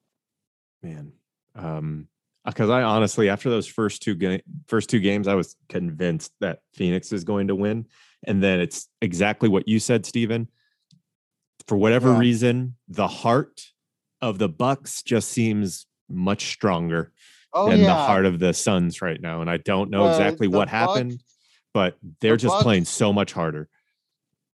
man. 0.82 1.12
Um, 1.56 2.08
because 2.46 2.70
I 2.70 2.84
honestly, 2.84 3.28
after 3.30 3.50
those 3.50 3.66
first 3.68 4.04
two 4.04 4.14
ga- 4.16 4.44
first 4.68 4.90
two 4.90 5.00
games, 5.00 5.28
I 5.28 5.34
was 5.34 5.56
convinced 5.68 6.32
that 6.42 6.60
Phoenix 6.74 7.12
is 7.12 7.24
going 7.24 7.48
to 7.48 7.56
win, 7.56 7.88
and 8.24 8.44
then 8.44 8.60
it's 8.60 8.88
exactly 9.02 9.50
what 9.50 9.68
you 9.68 9.80
said, 9.80 10.06
Stephen. 10.06 10.48
For 11.68 11.76
whatever 11.76 12.12
Yeah. 12.12 12.20
reason, 12.20 12.76
the 12.88 13.08
heart 13.08 13.62
of 14.22 14.38
the 14.38 14.50
Bucks 14.50 15.02
just 15.02 15.30
seems 15.30 15.88
much 16.08 16.46
stronger 16.52 17.12
Oh 17.52 17.68
than 17.68 17.80
yeah. 17.80 17.88
the 17.88 17.96
heart 17.96 18.26
of 18.28 18.38
the 18.38 18.54
Suns 18.54 19.02
right 19.02 19.20
now, 19.20 19.42
and 19.42 19.50
I 19.50 19.58
don't 19.58 19.90
know 19.90 20.06
Uh, 20.06 20.10
exactly 20.10 20.48
what 20.48 20.70
happened, 20.70 21.12
Bucks- 21.12 21.24
but 21.76 21.98
they're 22.22 22.38
the 22.38 22.48
just 22.48 22.64
playing 22.64 22.86
so 22.86 23.12
much 23.12 23.34
harder. 23.34 23.68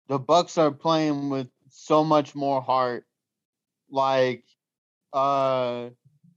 the 0.08 0.18
Bucks 0.18 0.58
are 0.58 0.72
playing 0.72 1.30
with 1.30 1.48
so 1.70 2.04
much 2.04 2.34
more 2.34 2.64
heart. 2.64 3.06
Like, 3.92 4.44
uh, 5.14 5.90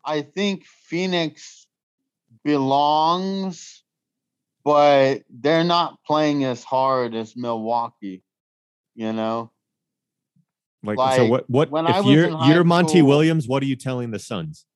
I 0.05 0.21
think 0.21 0.67
Phoenix 0.67 1.67
belongs, 2.45 3.83
but 4.63 5.23
they're 5.31 5.65
not 5.65 5.99
playing 6.07 6.45
as 6.45 6.63
hard 6.63 7.15
as 7.15 7.35
Milwaukee. 7.35 8.23
You 8.95 9.15
know, 9.15 9.51
Like, 10.85 11.17
so 11.17 11.25
what? 11.25 11.49
What 11.49 11.71
when 11.71 11.87
if 11.87 12.05
you're 12.05 12.29
you're 12.45 12.63
Monty 12.63 12.99
school- 12.99 13.09
Williams? 13.09 13.49
What 13.49 13.63
are 13.63 13.67
you 13.67 13.77
telling 13.77 14.11
the 14.11 14.19
Suns? 14.19 14.67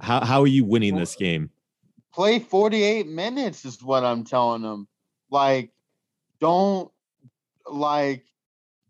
How 0.00 0.24
how 0.24 0.40
are 0.40 0.46
you 0.48 0.64
winning 0.64 0.96
this 0.96 1.14
game? 1.14 1.50
Play 2.16 2.38
48 2.38 3.06
minutes 3.06 3.66
is 3.66 3.82
what 3.82 4.02
I'm 4.02 4.24
telling 4.24 4.62
them. 4.62 4.88
Like, 5.30 5.70
don't 6.40 6.90
like 7.70 8.24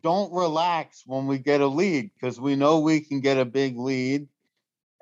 don't 0.01 0.33
relax 0.33 1.03
when 1.05 1.27
we 1.27 1.39
get 1.39 1.61
a 1.61 1.67
lead 1.67 2.13
because 2.15 2.41
we 2.41 2.55
know 2.55 2.79
we 2.79 3.01
can 3.01 3.21
get 3.21 3.37
a 3.37 3.45
big 3.45 3.77
lead 3.77 4.29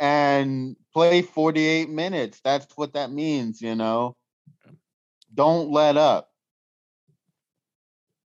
and 0.00 0.74
play 0.94 1.20
48 1.20 1.90
minutes. 1.90 2.40
That's 2.42 2.74
what 2.78 2.94
that 2.94 3.12
means, 3.12 3.60
you 3.60 3.74
know. 3.74 4.16
Don't 5.34 5.70
let 5.70 5.98
up. 5.98 6.30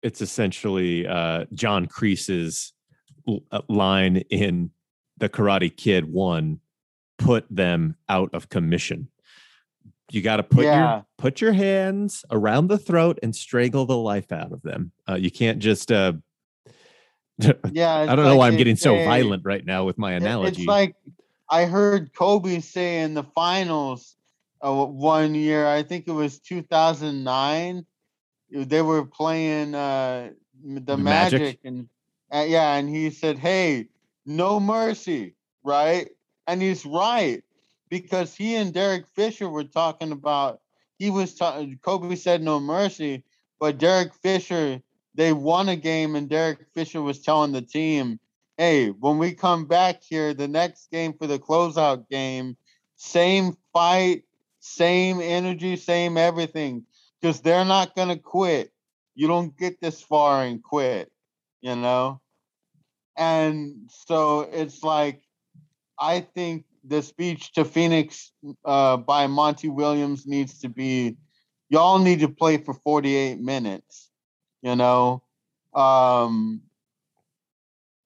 It's 0.03 0.19
essentially 0.19 1.07
uh, 1.07 1.45
John 1.53 1.87
Kreese's 1.87 2.73
uh, 3.29 3.61
line 3.69 4.17
in 4.29 4.71
the 5.17 5.29
Karate 5.29 5.73
Kid 5.73 6.11
one: 6.11 6.59
"Put 7.17 7.45
them 7.49 7.95
out 8.09 8.33
of 8.33 8.49
commission." 8.49 9.07
You 10.11 10.21
got 10.21 10.37
to 10.37 10.43
put 10.43 10.65
Yeah. 10.65 10.77
your 10.77 11.05
put 11.17 11.41
your 11.41 11.53
hands 11.53 12.23
around 12.29 12.67
the 12.67 12.77
throat 12.77 13.19
and 13.23 13.35
strangle 13.35 13.85
the 13.85 13.97
life 13.97 14.31
out 14.31 14.51
of 14.51 14.61
them. 14.61 14.91
Uh, 15.09 15.15
you 15.15 15.31
can't 15.31 15.59
just. 15.59 15.91
Uh, 15.91 16.13
Yeah, 17.71 17.93
I 17.93 18.15
don't 18.15 18.25
know 18.25 18.31
like 18.31 18.37
why 18.37 18.47
I'm 18.47 18.55
getting 18.55 18.75
so 18.75 18.95
violent 19.03 19.43
right 19.43 19.65
now 19.65 19.83
with 19.83 19.97
my 19.97 20.13
analogy. 20.13 20.61
It's 20.61 20.67
like 20.67 20.95
I 21.49 21.65
heard 21.65 22.13
Kobe 22.13 22.59
say 22.61 23.01
in 23.01 23.13
the 23.13 23.23
finals 23.23 24.15
uh, 24.61 24.85
one 24.85 25.35
year, 25.35 25.67
I 25.67 25.83
think 25.83 26.07
it 26.07 26.11
was 26.11 26.39
2009. 26.39 27.85
They 28.51 28.81
were 28.81 29.05
playing 29.05 29.75
uh, 29.75 30.31
the, 30.63 30.79
The 30.79 30.97
Magic? 30.97 31.41
Magic, 31.41 31.59
and 31.63 31.89
uh, 32.31 32.45
yeah, 32.47 32.75
and 32.75 32.87
he 32.89 33.09
said, 33.09 33.37
"Hey, 33.37 33.89
no 34.25 34.59
mercy," 34.59 35.35
right? 35.63 36.09
And 36.47 36.61
he's 36.61 36.85
right 36.85 37.43
because 37.89 38.35
he 38.35 38.55
and 38.55 38.73
Derek 38.73 39.07
Fisher 39.07 39.49
were 39.49 39.63
talking 39.63 40.11
about. 40.11 40.61
He 40.97 41.09
was 41.09 41.35
talking. 41.35 41.77
Kobe 41.81 42.15
said 42.15 42.41
no 42.41 42.59
mercy, 42.59 43.23
but 43.59 43.77
Derek 43.77 44.13
Fisher 44.13 44.81
they 45.15 45.31
won 45.31 45.69
a 45.69 45.75
game, 45.77 46.15
and 46.15 46.29
Derek 46.29 46.67
Fisher 46.73 47.01
was 47.01 47.21
telling 47.21 47.53
the 47.53 47.61
team, 47.61 48.19
"Hey, 48.57 48.89
when 48.89 49.17
we 49.17 49.33
come 49.33 49.65
back 49.65 50.03
here, 50.03 50.33
the 50.33 50.47
next 50.47 50.91
game 50.91 51.13
for 51.13 51.25
the 51.25 51.39
closeout 51.39 52.09
game, 52.09 52.57
same 52.95 53.57
fight, 53.71 54.23
same 54.59 55.21
energy, 55.21 55.77
same 55.77 56.17
everything, 56.17 56.85
because 57.19 57.41
they're 57.41 57.65
not 57.65 57.95
gonna 57.95 58.17
quit. 58.17 58.73
You 59.15 59.27
don't 59.27 59.57
get 59.57 59.79
this 59.79 60.01
far 60.01 60.43
and 60.43 60.61
quit, 60.61 61.11
you 61.61 61.75
know." 61.75 62.19
And 63.17 63.89
so 63.89 64.41
it's 64.41 64.83
like, 64.83 65.21
I 65.97 66.19
think 66.19 66.65
the 66.87 67.01
speech 67.01 67.53
to 67.53 67.65
Phoenix 67.65 68.31
uh, 68.63 68.97
by 68.97 69.27
Monty 69.27 69.69
Williams 69.69 70.25
needs 70.27 70.59
to 70.59 70.69
be, 70.69 71.17
y'all 71.69 71.99
need 71.99 72.19
to 72.19 72.29
play 72.29 72.57
for 72.57 72.73
48 72.73 73.39
minutes 73.39 74.11
you 74.65 74.75
know? 74.75 75.21
Um 75.73 76.61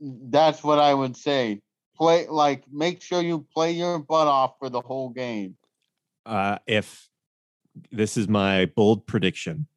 that's 0.01 0.63
what 0.63 0.79
i 0.79 0.93
would 0.93 1.17
say. 1.17 1.61
Play 1.95 2.27
like 2.27 2.63
make 2.71 3.01
sure 3.01 3.21
you 3.21 3.45
play 3.53 3.71
your 3.71 3.99
butt 3.99 4.27
off 4.27 4.53
for 4.59 4.69
the 4.69 4.81
whole 4.81 5.09
game. 5.09 5.55
Uh, 6.25 6.57
if 6.67 7.09
this 7.91 8.17
is 8.17 8.27
my 8.27 8.65
bold 8.65 9.07
prediction, 9.07 9.67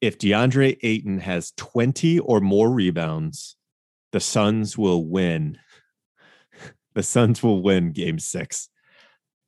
if 0.00 0.18
DeAndre 0.18 0.78
Ayton 0.82 1.18
has 1.18 1.52
20 1.56 2.20
or 2.20 2.40
more 2.40 2.70
rebounds, 2.70 3.56
the 4.12 4.20
Suns 4.20 4.78
will 4.78 5.04
win. 5.04 5.58
The 6.98 7.04
Suns 7.04 7.44
will 7.44 7.62
win 7.62 7.92
game 7.92 8.18
six. 8.18 8.68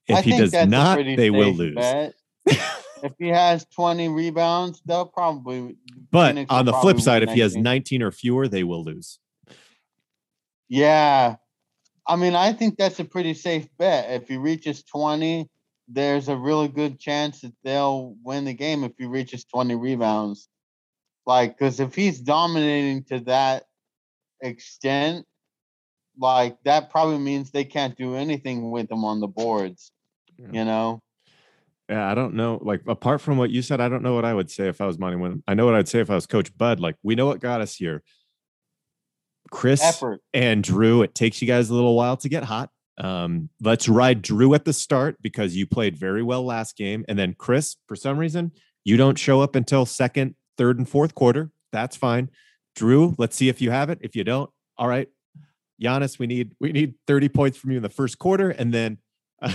If 0.07 0.19
I 0.19 0.23
he 0.23 0.39
does 0.39 0.53
not, 0.69 0.97
they 1.05 1.31
will 1.31 1.51
lose. 1.51 1.75
if 2.47 3.13
he 3.19 3.27
has 3.27 3.67
20 3.75 4.09
rebounds 4.09 4.81
they'll 4.87 5.05
probably 5.05 5.77
But 6.13 6.29
Phoenix 6.29 6.49
on 6.49 6.65
the 6.65 6.73
flip 6.75 7.01
side, 7.01 7.25
if 7.25 7.33
he 7.33 7.41
has 7.41 7.57
19 7.57 8.03
or 8.03 8.13
fewer, 8.13 8.47
they 8.47 8.63
will 8.63 8.85
lose. 8.85 9.19
yeah 10.69 11.35
i 12.07 12.15
mean 12.15 12.37
i 12.37 12.53
think 12.53 12.77
that's 12.77 13.01
a 13.01 13.05
pretty 13.05 13.35
safe 13.35 13.67
bet 13.79 14.09
if 14.11 14.29
he 14.29 14.37
reaches 14.37 14.85
20 14.85 15.49
there's 15.89 16.29
a 16.29 16.37
really 16.37 16.69
good 16.69 17.01
chance 17.01 17.41
that 17.41 17.53
they'll 17.65 18.15
win 18.23 18.45
the 18.45 18.55
game 18.55 18.85
if 18.85 18.93
he 18.97 19.07
reaches 19.07 19.45
20 19.45 19.75
rebounds 19.75 20.49
like 21.27 21.59
because 21.59 21.81
if 21.81 21.97
he's 21.97 22.21
dominating 22.21 23.03
to 23.05 23.19
that 23.21 23.65
extent 24.41 25.27
like 26.21 26.57
that 26.65 26.91
probably 26.91 27.19
means 27.19 27.51
they 27.51 27.65
can't 27.65 27.97
do 27.97 28.15
anything 28.15 28.71
with 28.71 28.89
them 28.89 29.05
on 29.05 29.21
the 29.21 29.27
boards 29.27 29.91
Yeah. 30.39 30.47
you 30.53 30.65
know 30.65 31.03
Yeah, 31.89 32.09
I 32.09 32.15
don't 32.15 32.35
know. 32.35 32.61
Like 32.63 32.83
apart 32.87 33.21
from 33.21 33.37
what 33.37 33.51
you 33.51 33.63
said, 33.63 33.81
I 33.81 33.89
don't 33.89 34.03
know 34.05 34.15
what 34.15 34.25
I 34.25 34.33
would 34.33 34.51
say 34.51 34.69
if 34.69 34.81
I 34.81 34.87
was 34.87 34.97
Monty 34.99 35.17
Williams. 35.17 35.43
I 35.49 35.55
know 35.55 35.67
what 35.67 35.75
I'd 35.75 35.89
say 35.89 35.99
if 36.01 36.11
I 36.11 36.15
was 36.15 36.27
Coach 36.27 36.57
Bud. 36.57 36.79
Like 36.79 36.95
we 37.03 37.17
know 37.17 37.27
what 37.27 37.41
got 37.41 37.61
us 37.61 37.75
here. 37.75 38.03
Chris 39.51 39.83
effort 39.83 40.21
and 40.33 40.65
Jrue, 40.65 41.03
it 41.05 41.15
takes 41.15 41.43
you 41.43 41.49
guys 41.49 41.71
a 41.71 41.75
little 41.75 41.97
while 41.97 42.17
to 42.19 42.29
get 42.29 42.45
hot. 42.45 42.71
Um, 42.99 43.49
let's 43.61 43.89
ride 43.89 44.23
Jrue 44.23 44.55
at 44.55 44.65
the 44.65 44.73
start 44.73 45.17
because 45.21 45.57
you 45.57 45.67
played 45.67 45.97
very 45.97 46.23
well 46.23 46.45
last 46.45 46.77
game. 46.77 47.05
And 47.09 47.19
then 47.19 47.35
Khris, 47.35 47.77
for 47.89 47.97
some 47.97 48.19
reason, 48.19 48.53
you 48.85 48.97
don't 48.97 49.19
show 49.19 49.41
up 49.41 49.57
until 49.57 49.87
second, 49.87 50.35
third, 50.57 50.79
and 50.79 50.89
fourth 50.89 51.15
quarter. 51.15 51.51
That's 51.73 51.97
fine. 51.97 52.31
Jrue, 52.79 53.15
let's 53.19 53.37
see 53.37 53.49
if 53.49 53.61
you 53.61 53.71
have 53.71 53.91
it. 53.91 53.99
If 54.03 54.15
you 54.15 54.23
don't, 54.23 54.51
all 54.79 54.87
right. 54.87 55.09
Giannis, 55.81 56.19
we 56.19 56.27
need 56.27 56.55
we 56.61 56.73
need 56.73 56.95
30 57.07 57.29
points 57.29 57.59
from 57.59 57.71
you 57.71 57.79
in 57.79 57.83
the 57.83 57.89
first 57.89 58.19
quarter. 58.19 58.51
And 58.51 58.73
then 58.73 58.99
and 59.41 59.55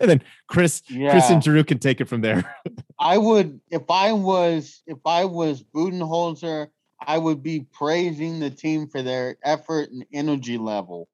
then 0.00 0.22
Khris, 0.48 0.82
Khris 0.86 1.30
and 1.30 1.42
Jrue 1.42 1.66
can 1.66 1.78
take 1.78 2.00
it 2.00 2.08
from 2.08 2.20
there. 2.20 2.56
i 3.02 3.18
would 3.18 3.60
if 3.70 3.82
i 3.90 4.12
was 4.12 4.82
if 4.86 4.98
i 5.04 5.24
was 5.24 5.62
budenholzer 5.62 6.68
i 7.04 7.18
would 7.18 7.42
be 7.42 7.66
praising 7.72 8.38
the 8.38 8.50
team 8.50 8.86
for 8.86 9.02
their 9.02 9.36
effort 9.42 9.90
and 9.90 10.06
energy 10.12 10.56
level 10.56 11.08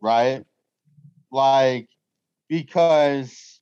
right 0.00 0.44
like 1.32 1.88
because 2.48 3.60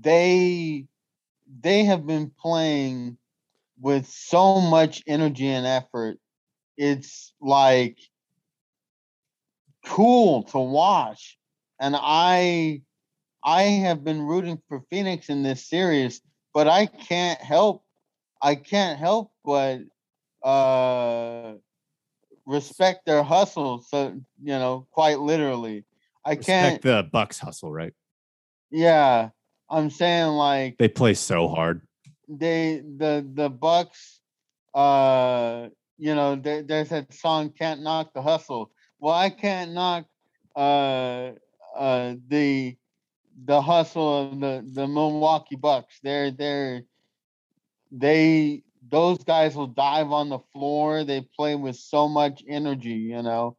they 0.00 0.86
they 1.60 1.84
have 1.84 2.06
been 2.06 2.30
playing 2.40 3.18
with 3.78 4.06
so 4.06 4.60
much 4.60 5.02
energy 5.06 5.48
and 5.48 5.66
effort 5.66 6.18
it's 6.78 7.34
like 7.40 7.98
cool 9.86 10.42
to 10.44 10.58
watch 10.58 11.38
and 11.80 11.96
i 11.98 12.80
i 13.44 13.62
have 13.62 14.04
been 14.04 14.22
rooting 14.22 14.60
for 14.68 14.82
phoenix 14.90 15.28
in 15.28 15.42
this 15.42 15.66
series 15.66 16.20
but 16.52 16.68
i 16.68 16.86
can't 16.86 17.40
help 17.40 17.84
i 18.42 18.54
can't 18.54 18.98
help 18.98 19.32
but 19.44 19.80
uh 20.42 21.54
respect 22.46 23.06
their 23.06 23.22
hustle 23.22 23.80
so 23.80 24.08
you 24.42 24.52
know 24.52 24.86
quite 24.90 25.18
literally 25.20 25.84
I 26.24 26.34
Respect 26.34 26.46
can't. 26.46 26.82
the 26.82 27.08
Bucks 27.10 27.38
hustle, 27.38 27.72
right? 27.72 27.94
Yeah, 28.70 29.30
I'm 29.68 29.90
saying 29.90 30.28
like 30.28 30.76
They 30.78 30.88
play 30.88 31.14
so 31.14 31.48
hard. 31.48 31.82
they 32.28 32.82
the 32.98 33.26
the 33.34 33.48
Bucks. 33.48 34.20
Uh, 34.74 35.68
you 35.98 36.14
know, 36.14 36.36
there, 36.36 36.62
there's 36.62 36.90
that 36.90 37.12
song 37.12 37.50
"Can't 37.50 37.82
Knock 37.82 38.12
the 38.14 38.22
Hustle." 38.22 38.70
Well, 39.00 39.14
I 39.14 39.30
can't 39.30 39.72
knock 39.72 40.06
uh 40.54 41.32
uh 41.76 42.14
the 42.28 42.76
the 43.44 43.62
hustle 43.62 44.32
of 44.32 44.40
the 44.40 44.68
the 44.74 44.86
Milwaukee 44.86 45.56
Bucks. 45.56 45.98
They're 46.02 46.30
they're 46.30 46.82
they 47.90 48.62
those 48.88 49.24
guys 49.24 49.56
will 49.56 49.66
dive 49.66 50.12
on 50.12 50.28
the 50.28 50.40
floor. 50.52 51.04
They 51.04 51.22
play 51.22 51.54
with 51.54 51.76
so 51.76 52.08
much 52.08 52.42
energy, 52.46 52.90
you 52.90 53.22
know, 53.22 53.56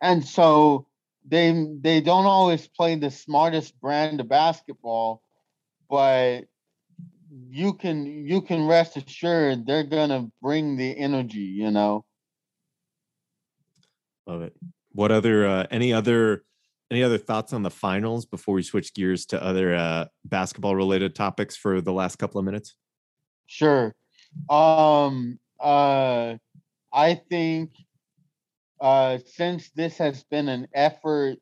and 0.00 0.24
so 0.24 0.86
they 1.26 1.66
they 1.80 2.00
don't 2.00 2.26
always 2.26 2.68
play 2.68 2.94
the 2.94 3.10
smartest 3.10 3.78
brand 3.80 4.20
of 4.20 4.28
basketball, 4.28 5.22
but 5.90 6.42
you 7.50 7.72
can 7.74 8.06
you 8.06 8.42
can 8.42 8.66
rest 8.66 8.96
assured 8.96 9.66
they're 9.66 9.82
gonna 9.82 10.30
bring 10.40 10.76
the 10.76 10.96
energy, 10.96 11.40
you 11.40 11.70
know. 11.70 12.04
Love 14.26 14.42
it. 14.42 14.54
What 14.94 15.10
other 15.12 15.46
uh, 15.46 15.66
any 15.70 15.92
other 15.92 16.44
any 16.90 17.02
other 17.02 17.18
thoughts 17.18 17.52
on 17.52 17.62
the 17.62 17.70
finals 17.70 18.26
before 18.26 18.54
we 18.54 18.62
switch 18.62 18.94
gears 18.94 19.26
to 19.26 19.42
other 19.42 19.74
uh, 19.74 20.06
basketball 20.24 20.76
related 20.76 21.14
topics 21.14 21.56
for 21.56 21.80
the 21.80 21.92
last 21.92 22.16
couple 22.16 22.38
of 22.38 22.44
minutes? 22.44 22.76
Sure. 23.46 23.94
Um 24.48 25.38
uh 25.60 26.36
I 26.92 27.14
think 27.14 27.72
uh 28.80 29.18
since 29.26 29.70
this 29.70 29.98
has 29.98 30.24
been 30.24 30.48
an 30.48 30.68
effort 30.74 31.38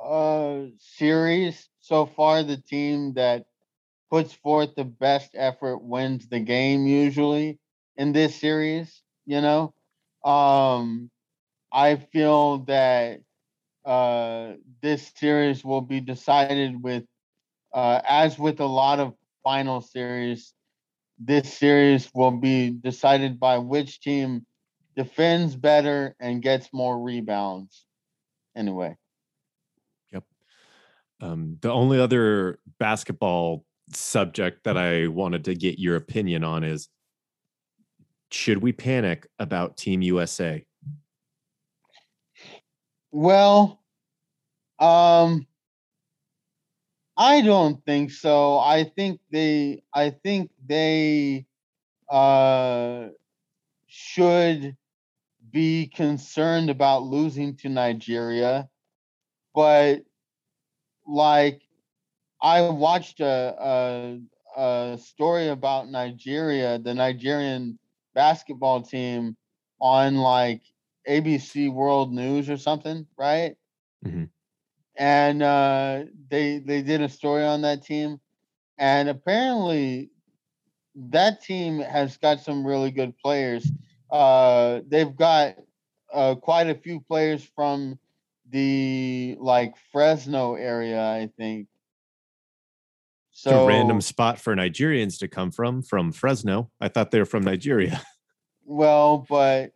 uh 0.00 0.64
series 0.78 1.68
so 1.80 2.06
far 2.06 2.42
the 2.42 2.56
team 2.56 3.14
that 3.14 3.46
puts 4.10 4.32
forth 4.32 4.74
the 4.76 4.84
best 4.84 5.30
effort 5.34 5.78
wins 5.78 6.28
the 6.28 6.40
game 6.40 6.86
usually 6.86 7.58
in 7.96 8.12
this 8.12 8.36
series, 8.40 9.02
you 9.26 9.40
know. 9.40 9.74
Um 10.24 11.10
I 11.76 11.96
feel 11.96 12.60
that 12.64 13.20
uh 13.84 14.54
this 14.82 15.12
series 15.14 15.64
will 15.64 15.82
be 15.82 16.00
decided 16.00 16.82
with 16.82 17.04
uh 17.72 18.00
as 18.08 18.36
with 18.38 18.58
a 18.58 18.66
lot 18.66 18.98
of 18.98 19.14
final 19.44 19.80
series 19.80 20.54
this 21.18 21.52
series 21.52 22.10
will 22.14 22.32
be 22.32 22.70
decided 22.70 23.38
by 23.38 23.58
which 23.58 24.00
team 24.00 24.44
defends 24.96 25.54
better 25.54 26.14
and 26.20 26.42
gets 26.42 26.68
more 26.72 27.00
rebounds. 27.00 27.84
Anyway, 28.54 28.96
Yep. 30.12 30.24
Um, 31.20 31.58
the 31.60 31.70
only 31.70 32.00
other 32.00 32.58
basketball 32.78 33.64
subject 33.92 34.64
that 34.64 34.76
I 34.76 35.06
wanted 35.08 35.44
to 35.44 35.54
get 35.54 35.78
your 35.78 35.96
opinion 35.96 36.44
on 36.44 36.64
is 36.64 36.88
should 38.30 38.58
we 38.58 38.72
panic 38.72 39.26
about 39.38 39.76
Team 39.76 40.02
USA? 40.02 40.64
Well, 43.16 43.80
um, 44.78 45.46
I 47.16 47.40
don't 47.40 47.82
think 47.86 48.10
so. 48.10 48.58
I 48.58 48.84
think 48.84 49.20
they, 49.32 49.82
I 49.94 50.10
think 50.10 50.50
they, 50.66 51.46
uh, 52.10 53.06
should 53.86 54.76
be 55.50 55.86
concerned 55.86 56.68
about 56.68 57.04
losing 57.04 57.56
to 57.56 57.70
Nigeria, 57.70 58.68
but 59.54 60.02
like 61.06 61.62
I 62.42 62.68
watched 62.68 63.20
a, 63.20 63.56
a 63.58 64.20
a 64.60 64.98
story 64.98 65.48
about 65.48 65.88
Nigeria, 65.88 66.78
the 66.78 66.94
Nigerian 66.94 67.78
basketball 68.14 68.82
team 68.82 69.36
on 69.80 70.16
like 70.16 70.62
ABC 71.08 71.72
World 71.72 72.12
News 72.12 72.50
or 72.50 72.56
something, 72.56 73.06
right? 73.18 73.56
Mhm. 74.04 74.30
And 74.96 75.42
uh, 75.42 76.04
they 76.28 76.58
they 76.58 76.82
did 76.82 77.02
a 77.02 77.08
story 77.08 77.44
on 77.44 77.62
that 77.62 77.84
team, 77.84 78.20
and 78.78 79.08
apparently 79.08 80.10
that 80.94 81.42
team 81.42 81.80
has 81.80 82.16
got 82.16 82.40
some 82.40 82.66
really 82.66 82.90
good 82.90 83.16
players. 83.18 83.70
Uh, 84.10 84.80
they've 84.88 85.14
got 85.14 85.56
uh, 86.12 86.34
quite 86.36 86.68
a 86.68 86.74
few 86.74 87.00
players 87.00 87.44
from 87.54 87.98
the 88.50 89.36
like 89.38 89.74
Fresno 89.92 90.54
area, 90.54 91.02
I 91.02 91.30
think. 91.36 91.68
It's 93.32 93.44
a 93.44 93.66
random 93.66 94.00
spot 94.00 94.40
for 94.40 94.56
Nigerians 94.56 95.18
to 95.18 95.28
come 95.28 95.50
from 95.50 95.82
from 95.82 96.10
Fresno. 96.10 96.70
I 96.80 96.88
thought 96.88 97.10
they 97.10 97.18
were 97.18 97.26
from 97.26 97.44
Nigeria. 97.44 98.00
Well, 98.68 99.24
but 99.28 99.72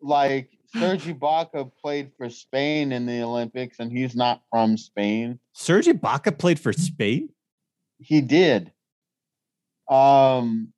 like 0.00 0.57
Serge 0.76 1.04
Ibaka 1.06 1.70
played 1.80 2.10
for 2.16 2.28
Spain 2.28 2.92
in 2.92 3.06
the 3.06 3.22
Olympics, 3.22 3.78
and 3.78 3.90
he's 3.90 4.14
not 4.14 4.42
from 4.50 4.76
Spain. 4.76 5.38
Serge 5.54 5.86
Ibaka 5.86 6.36
played 6.38 6.60
for 6.60 6.72
Spain. 6.72 7.30
He 7.98 8.20
did. 8.20 8.72
Um, 9.88 10.72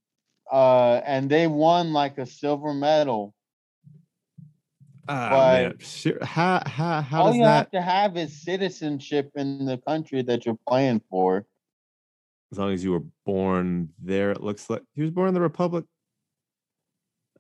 uh, 0.51 1.01
and 1.05 1.29
they 1.29 1.47
won 1.49 1.93
like 1.93 2.19
a 2.19 2.27
silver 2.27 2.73
medal. 2.73 3.35
Ah, 5.09 5.73
But- 5.73 6.23
How 6.23 6.63
how 6.67 7.01
how 7.03 7.23
All 7.23 7.27
does 7.29 7.37
you 7.37 7.43
that? 7.45 7.57
have 7.57 7.71
to 7.73 7.83
have 7.83 8.17
is 8.17 8.43
citizenship 8.43 9.33
in 9.35 9.65
the 9.65 9.79
country 9.79 10.23
that 10.23 10.47
you're 10.47 10.59
playing 10.69 11.03
for. 11.11 11.47
As 12.53 12.59
long 12.59 12.73
as 12.73 12.85
you 12.85 12.93
were 12.93 13.05
born 13.27 13.91
there, 14.01 14.31
it 14.31 14.41
looks 14.41 14.71
like 14.71 14.83
he 14.95 15.03
was 15.03 15.11
born 15.11 15.29
in 15.29 15.35
the 15.35 15.41
Republic. 15.41 15.85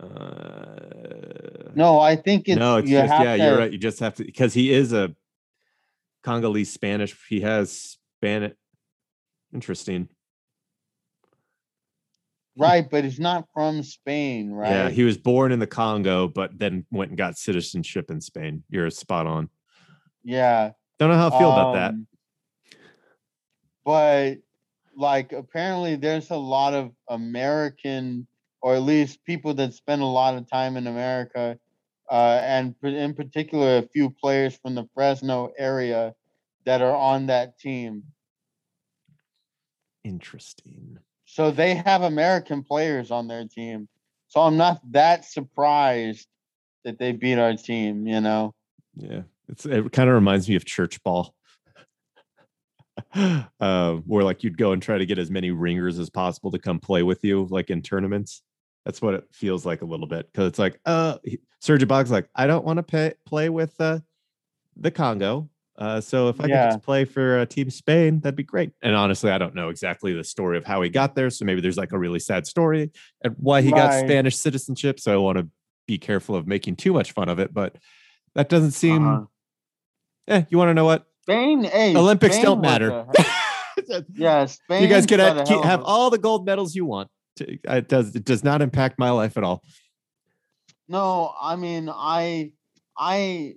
Uh, 0.00 1.70
No, 1.74 2.00
I 2.00 2.16
think 2.16 2.48
it's 2.48 2.58
no, 2.58 2.78
it's 2.78 2.88
you 2.90 2.98
just 2.98 3.12
yeah, 3.12 3.36
to, 3.36 3.42
you're 3.44 3.58
right. 3.58 3.72
You 3.72 3.78
just 3.78 4.00
have 4.00 4.14
to 4.16 4.24
because 4.24 4.54
he 4.54 4.72
is 4.72 4.92
a 4.92 5.14
Congolese 6.24 6.72
Spanish. 6.72 7.16
He 7.28 7.40
has 7.40 7.98
Spanish. 8.18 8.54
Interesting. 9.52 10.08
right, 12.56 12.88
but 12.88 13.04
he's 13.04 13.18
not 13.20 13.46
from 13.54 13.82
Spain, 13.82 14.50
right? 14.52 14.70
Yeah, 14.70 14.90
he 14.90 15.02
was 15.02 15.16
born 15.16 15.50
in 15.52 15.58
the 15.58 15.66
Congo, 15.66 16.28
but 16.28 16.58
then 16.58 16.86
went 16.90 17.10
and 17.10 17.18
got 17.18 17.36
citizenship 17.38 18.10
in 18.10 18.20
Spain. 18.20 18.62
You're 18.68 18.90
spot 18.90 19.26
on. 19.26 19.48
yeah. 20.22 20.72
Don't 20.98 21.08
know 21.08 21.16
how 21.16 21.30
I 21.30 21.38
feel 21.38 21.50
about 21.50 21.72
that. 21.74 21.90
Um, 21.92 22.06
But 23.84 24.36
like 24.94 25.32
apparently 25.32 25.96
there's 25.96 26.30
a 26.30 26.36
lot 26.36 26.74
of 26.74 26.92
American 27.08 28.26
or 28.62 28.74
at 28.74 28.82
least 28.82 29.24
people 29.24 29.54
that 29.54 29.74
spend 29.74 30.02
a 30.02 30.06
lot 30.06 30.34
of 30.34 30.48
time 30.48 30.76
in 30.76 30.86
America 30.86 31.58
uh, 32.10 32.40
and 32.42 32.74
in 32.82 33.14
particular 33.14 33.78
a 33.78 33.88
few 33.88 34.10
players 34.10 34.56
from 34.56 34.74
the 34.74 34.88
Fresno 34.94 35.52
area 35.56 36.14
that 36.66 36.82
are 36.82 36.94
on 36.94 37.26
that 37.26 37.58
team. 37.58 38.02
Interesting. 40.04 40.98
So 41.24 41.50
they 41.50 41.74
have 41.74 42.02
American 42.02 42.64
players 42.64 43.10
on 43.10 43.28
their 43.28 43.46
team. 43.46 43.88
So 44.28 44.40
I'm 44.40 44.56
not 44.56 44.80
that 44.92 45.24
surprised 45.24 46.26
that 46.84 46.98
they 46.98 47.12
beat 47.12 47.38
our 47.38 47.54
team, 47.54 48.06
you 48.06 48.20
know. 48.20 48.54
Yeah, 48.96 49.22
it's 49.48 49.66
it 49.66 49.92
kind 49.92 50.08
of 50.08 50.14
reminds 50.14 50.48
me 50.48 50.56
of 50.56 50.64
church 50.64 51.02
ball, 51.02 51.34
uh, 53.14 53.94
where 53.94 54.24
like 54.24 54.42
you'd 54.42 54.58
go 54.58 54.72
and 54.72 54.82
try 54.82 54.98
to 54.98 55.06
get 55.06 55.18
as 55.18 55.30
many 55.30 55.50
ringers 55.50 55.98
as 55.98 56.10
possible 56.10 56.50
to 56.50 56.58
come 56.58 56.80
play 56.80 57.02
with 57.02 57.24
you, 57.24 57.46
like 57.50 57.70
in 57.70 57.82
tournaments. 57.82 58.42
That's 58.84 59.02
what 59.02 59.14
it 59.14 59.24
feels 59.32 59.66
like 59.66 59.82
a 59.82 59.84
little 59.84 60.06
bit 60.06 60.30
because 60.32 60.48
it's 60.48 60.58
like, 60.58 60.80
uh, 60.86 61.18
Serge 61.60 61.82
Ibaka's 61.82 62.10
like, 62.10 62.28
I 62.34 62.46
don't 62.46 62.64
want 62.64 62.78
to 62.78 62.82
pay, 62.82 63.12
play 63.26 63.48
with 63.48 63.78
uh, 63.80 64.00
the 64.76 64.90
Congo. 64.90 65.50
Uh, 65.76 66.00
so 66.00 66.28
if 66.28 66.38
I 66.40 66.44
could 66.44 66.50
just 66.50 66.82
play 66.82 67.06
for 67.06 67.38
uh, 67.38 67.46
Team 67.46 67.70
Spain, 67.70 68.20
that'd 68.20 68.36
be 68.36 68.42
great. 68.42 68.72
And 68.82 68.94
honestly, 68.94 69.30
I 69.30 69.38
don't 69.38 69.54
know 69.54 69.70
exactly 69.70 70.12
the 70.12 70.24
story 70.24 70.58
of 70.58 70.64
how 70.64 70.82
he 70.82 70.90
got 70.90 71.14
there. 71.14 71.30
So 71.30 71.46
maybe 71.46 71.62
there's 71.62 71.78
like 71.78 71.92
a 71.92 71.98
really 71.98 72.18
sad 72.18 72.46
story 72.46 72.90
and 73.24 73.34
why 73.38 73.62
he 73.62 73.70
got 73.70 73.98
Spanish 73.98 74.36
citizenship. 74.36 75.00
So 75.00 75.12
I 75.12 75.16
want 75.16 75.38
to 75.38 75.48
be 75.86 75.96
careful 75.96 76.36
of 76.36 76.46
making 76.46 76.76
too 76.76 76.92
much 76.92 77.12
fun 77.12 77.30
of 77.30 77.38
it. 77.38 77.54
But 77.54 77.76
that 78.34 78.50
doesn't 78.50 78.72
seem. 78.72 79.08
Uh-huh. 79.08 79.24
Eh, 80.28 80.42
you 80.50 80.58
want 80.58 80.68
to 80.68 80.74
know 80.74 80.84
what? 80.84 81.06
Spain, 81.22 81.64
hey, 81.64 81.96
Olympics 81.96 82.34
Spain 82.34 82.44
don't 82.44 82.60
matter. 82.60 83.06
yeah, 84.14 84.44
Spain. 84.46 84.82
you 84.82 84.88
guys 84.88 85.06
can 85.06 85.18
have, 85.18 85.48
have 85.48 85.82
all 85.82 86.10
the 86.10 86.18
gold 86.18 86.44
medals 86.44 86.74
you 86.74 86.84
want. 86.84 87.08
To- 87.40 87.58
uh, 87.68 87.76
It 87.76 87.88
does. 87.88 88.14
It 88.14 88.24
does 88.24 88.44
not 88.44 88.62
impact 88.62 88.98
my 88.98 89.10
life 89.10 89.36
at 89.36 89.44
all. 89.44 89.62
No, 90.88 91.32
I 91.40 91.56
mean, 91.56 91.88
I, 91.88 92.52
I, 92.98 93.54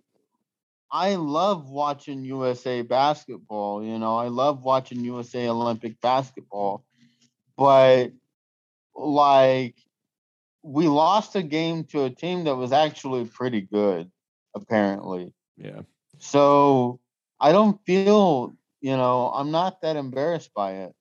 I 0.91 1.15
love 1.15 1.69
watching 1.69 2.23
USA 2.23 2.81
basketball. 2.83 3.83
You 3.83 3.97
know, 3.99 4.17
I 4.17 4.27
love 4.27 4.63
watching 4.63 4.99
USA 5.01 5.49
Olympic 5.49 5.99
basketball, 5.99 6.85
but 7.57 8.11
like, 8.95 9.75
we 10.61 10.87
lost 10.87 11.35
a 11.35 11.43
game 11.43 11.83
to 11.85 12.03
a 12.03 12.09
team 12.09 12.45
that 12.45 12.55
was 12.55 12.71
actually 12.71 13.25
pretty 13.25 13.61
good, 13.61 14.09
apparently. 14.55 15.33
Yeah. 15.57 15.81
So 16.19 16.99
I 17.39 17.51
don't 17.51 17.83
feel, 17.85 18.53
you 18.79 18.95
know, 18.95 19.31
I'm 19.33 19.51
not 19.51 19.81
that 19.81 19.97
embarrassed 19.97 20.51
by 20.53 20.73
it. 20.73 20.95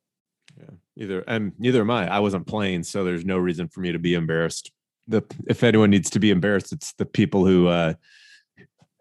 Either 1.02 1.24
and 1.26 1.52
neither 1.58 1.80
am 1.80 1.90
I. 1.90 2.08
I 2.08 2.20
wasn't 2.20 2.46
playing, 2.46 2.84
so 2.84 3.02
there's 3.02 3.24
no 3.24 3.36
reason 3.36 3.66
for 3.66 3.80
me 3.80 3.90
to 3.90 3.98
be 3.98 4.14
embarrassed. 4.14 4.70
The 5.08 5.22
if 5.48 5.64
anyone 5.64 5.90
needs 5.90 6.08
to 6.10 6.20
be 6.20 6.30
embarrassed, 6.30 6.72
it's 6.72 6.92
the 6.92 7.04
people 7.04 7.44
who 7.44 7.66
uh 7.66 7.94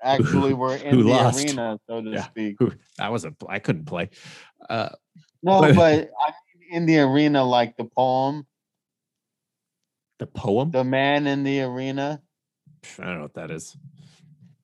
Actually, 0.04 0.56
were 0.56 0.76
in 0.78 0.98
the 0.98 1.04
lost. 1.04 1.46
arena, 1.46 1.78
so 1.88 2.02
to 2.02 2.10
Yeah. 2.10 2.24
speak. 2.24 2.56
who 2.58 2.72
I 3.00 3.10
wasn't 3.10 3.36
I 3.48 3.60
couldn't 3.60 3.86
play. 3.86 4.10
Uh 4.68 4.90
No, 5.44 5.62
But- 5.62 5.76
but 5.76 6.10
I 6.20 6.34
mean 6.60 6.74
in 6.74 6.86
the 6.88 7.00
arena, 7.02 7.44
like 7.44 7.78
the 7.78 7.86
poem, 7.86 8.48
the 10.18 10.26
poem? 10.26 10.72
"The 10.72 10.84
Man 10.84 11.28
in 11.28 11.44
the 11.44 11.62
Arena." 11.62 12.20
I 12.98 13.04
don't 13.06 13.18
know 13.18 13.22
what 13.22 13.36
that 13.36 13.52
is. 13.52 13.78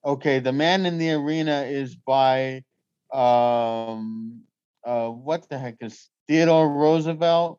Okay, 0.04 0.40
"The 0.40 0.52
Man 0.52 0.86
in 0.86 0.98
the 0.98 1.12
Arena" 1.12 1.62
is 1.62 1.94
by, 1.94 2.64
um, 3.12 4.42
uh, 4.84 5.08
what 5.10 5.48
the 5.48 5.58
heck 5.58 5.76
is 5.80 6.08
Theodore 6.28 6.68
Roosevelt, 6.68 7.58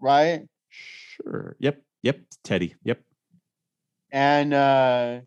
right? 0.00 0.46
Sure. 0.68 1.56
Yep. 1.58 1.82
Yep. 2.02 2.20
Teddy. 2.44 2.74
Yep. 2.84 3.00
and 4.12 4.54
uh 4.54 5.20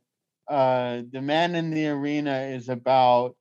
uh 0.47 1.01
the 1.11 1.21
man 1.21 1.55
in 1.55 1.71
the 1.71 1.87
arena 1.87 2.39
is 2.39 2.69
about 2.69 3.35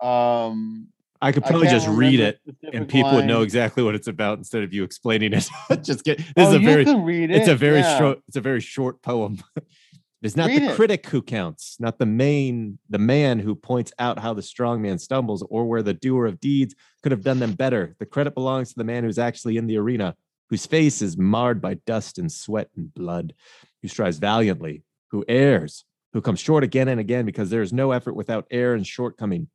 um 0.00 0.88
I 1.20 1.32
could 1.32 1.44
probably 1.44 1.66
can't 1.66 1.82
just 1.82 1.88
read 1.96 2.20
it 2.20 2.40
and 2.72 2.86
people 2.86 3.12
would 3.14 3.24
know 3.24 3.40
exactly 3.40 3.82
what 3.82 3.94
it's 3.94 4.06
about 4.06 4.36
instead 4.38 4.62
of 4.62 4.72
you 4.74 4.84
explaining 4.84 5.32
it. 5.32 5.48
just 5.82 6.04
get 6.04 6.18
this 6.18 6.26
oh, 6.36 6.48
is 6.48 6.54
a 6.54 6.60
you 6.60 6.66
very 6.66 6.84
can 6.84 7.02
read 7.02 7.30
it 7.30 7.36
it's 7.36 7.48
a 7.48 7.56
very 7.56 7.78
yeah. 7.78 7.98
short 7.98 8.20
it's 8.28 8.36
a 8.36 8.40
very 8.40 8.60
short 8.60 9.02
poem. 9.02 9.42
it's 10.26 10.36
not 10.36 10.48
Read 10.48 10.62
the 10.62 10.70
it. 10.70 10.76
critic 10.76 11.06
who 11.06 11.22
counts, 11.22 11.76
not 11.80 11.98
the 11.98 12.06
main 12.06 12.78
the 12.90 12.98
man 12.98 13.38
who 13.38 13.54
points 13.54 13.92
out 13.98 14.18
how 14.18 14.34
the 14.34 14.42
strong 14.42 14.82
man 14.82 14.98
stumbles 14.98 15.42
or 15.48 15.64
where 15.66 15.82
the 15.82 15.94
doer 15.94 16.26
of 16.26 16.40
deeds 16.40 16.74
could 17.02 17.12
have 17.12 17.22
done 17.22 17.38
them 17.38 17.52
better. 17.52 17.96
The 17.98 18.06
credit 18.06 18.34
belongs 18.34 18.70
to 18.70 18.76
the 18.76 18.84
man 18.84 19.04
who's 19.04 19.18
actually 19.18 19.56
in 19.56 19.66
the 19.66 19.78
arena, 19.78 20.16
whose 20.50 20.66
face 20.66 21.00
is 21.00 21.16
marred 21.16 21.60
by 21.60 21.74
dust 21.86 22.18
and 22.18 22.30
sweat 22.30 22.68
and 22.76 22.92
blood, 22.92 23.34
who 23.82 23.88
strives 23.88 24.18
valiantly, 24.18 24.82
who 25.10 25.24
errs, 25.28 25.84
who 26.12 26.20
comes 26.20 26.40
short 26.40 26.64
again 26.64 26.88
and 26.88 27.00
again 27.00 27.24
because 27.24 27.50
there 27.50 27.62
is 27.62 27.72
no 27.72 27.92
effort 27.92 28.14
without 28.14 28.46
error 28.50 28.74
and 28.74 28.86
shortcoming, 28.86 29.48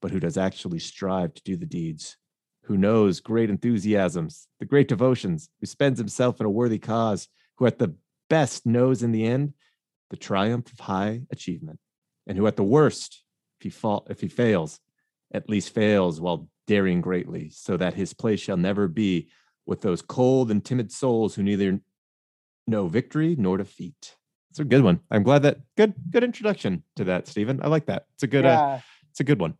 but 0.00 0.10
who 0.10 0.20
does 0.20 0.36
actually 0.36 0.78
strive 0.78 1.34
to 1.34 1.42
do 1.42 1.56
the 1.56 1.66
deeds, 1.66 2.16
who 2.64 2.76
knows 2.76 3.20
great 3.20 3.50
enthusiasms, 3.50 4.46
the 4.60 4.66
great 4.66 4.88
devotions, 4.88 5.48
who 5.60 5.66
spends 5.66 5.98
himself 5.98 6.38
in 6.40 6.46
a 6.46 6.50
worthy 6.50 6.78
cause, 6.78 7.28
who 7.56 7.66
at 7.66 7.78
the 7.78 7.94
best 8.28 8.64
knows 8.66 9.02
in 9.02 9.12
the 9.12 9.24
end 9.24 9.52
the 10.12 10.16
triumph 10.16 10.70
of 10.72 10.78
high 10.78 11.22
achievement, 11.30 11.80
and 12.26 12.38
who 12.38 12.46
at 12.46 12.56
the 12.56 12.62
worst, 12.62 13.24
if 13.58 13.64
he 13.64 13.70
fall, 13.70 14.06
if 14.08 14.20
he 14.20 14.28
fails, 14.28 14.78
at 15.32 15.48
least 15.48 15.74
fails 15.74 16.20
while 16.20 16.48
daring 16.66 17.00
greatly, 17.00 17.48
so 17.50 17.76
that 17.78 17.94
his 17.94 18.12
place 18.12 18.38
shall 18.38 18.58
never 18.58 18.86
be 18.86 19.28
with 19.66 19.80
those 19.80 20.02
cold 20.02 20.50
and 20.50 20.64
timid 20.64 20.92
souls 20.92 21.34
who 21.34 21.42
neither 21.42 21.80
know 22.66 22.86
victory 22.86 23.34
nor 23.38 23.56
defeat. 23.56 24.16
It's 24.50 24.60
a 24.60 24.64
good 24.64 24.84
one. 24.84 25.00
I'm 25.10 25.22
glad 25.22 25.42
that 25.44 25.60
good 25.78 25.94
good 26.10 26.22
introduction 26.22 26.82
to 26.96 27.04
that, 27.04 27.26
Stephen. 27.26 27.60
I 27.62 27.68
like 27.68 27.86
that. 27.86 28.04
It's 28.14 28.22
a 28.22 28.28
good 28.28 28.44
uh, 28.44 28.48
yeah 28.48 28.80
it's 29.10 29.20
a 29.20 29.24
good 29.24 29.40
one. 29.40 29.54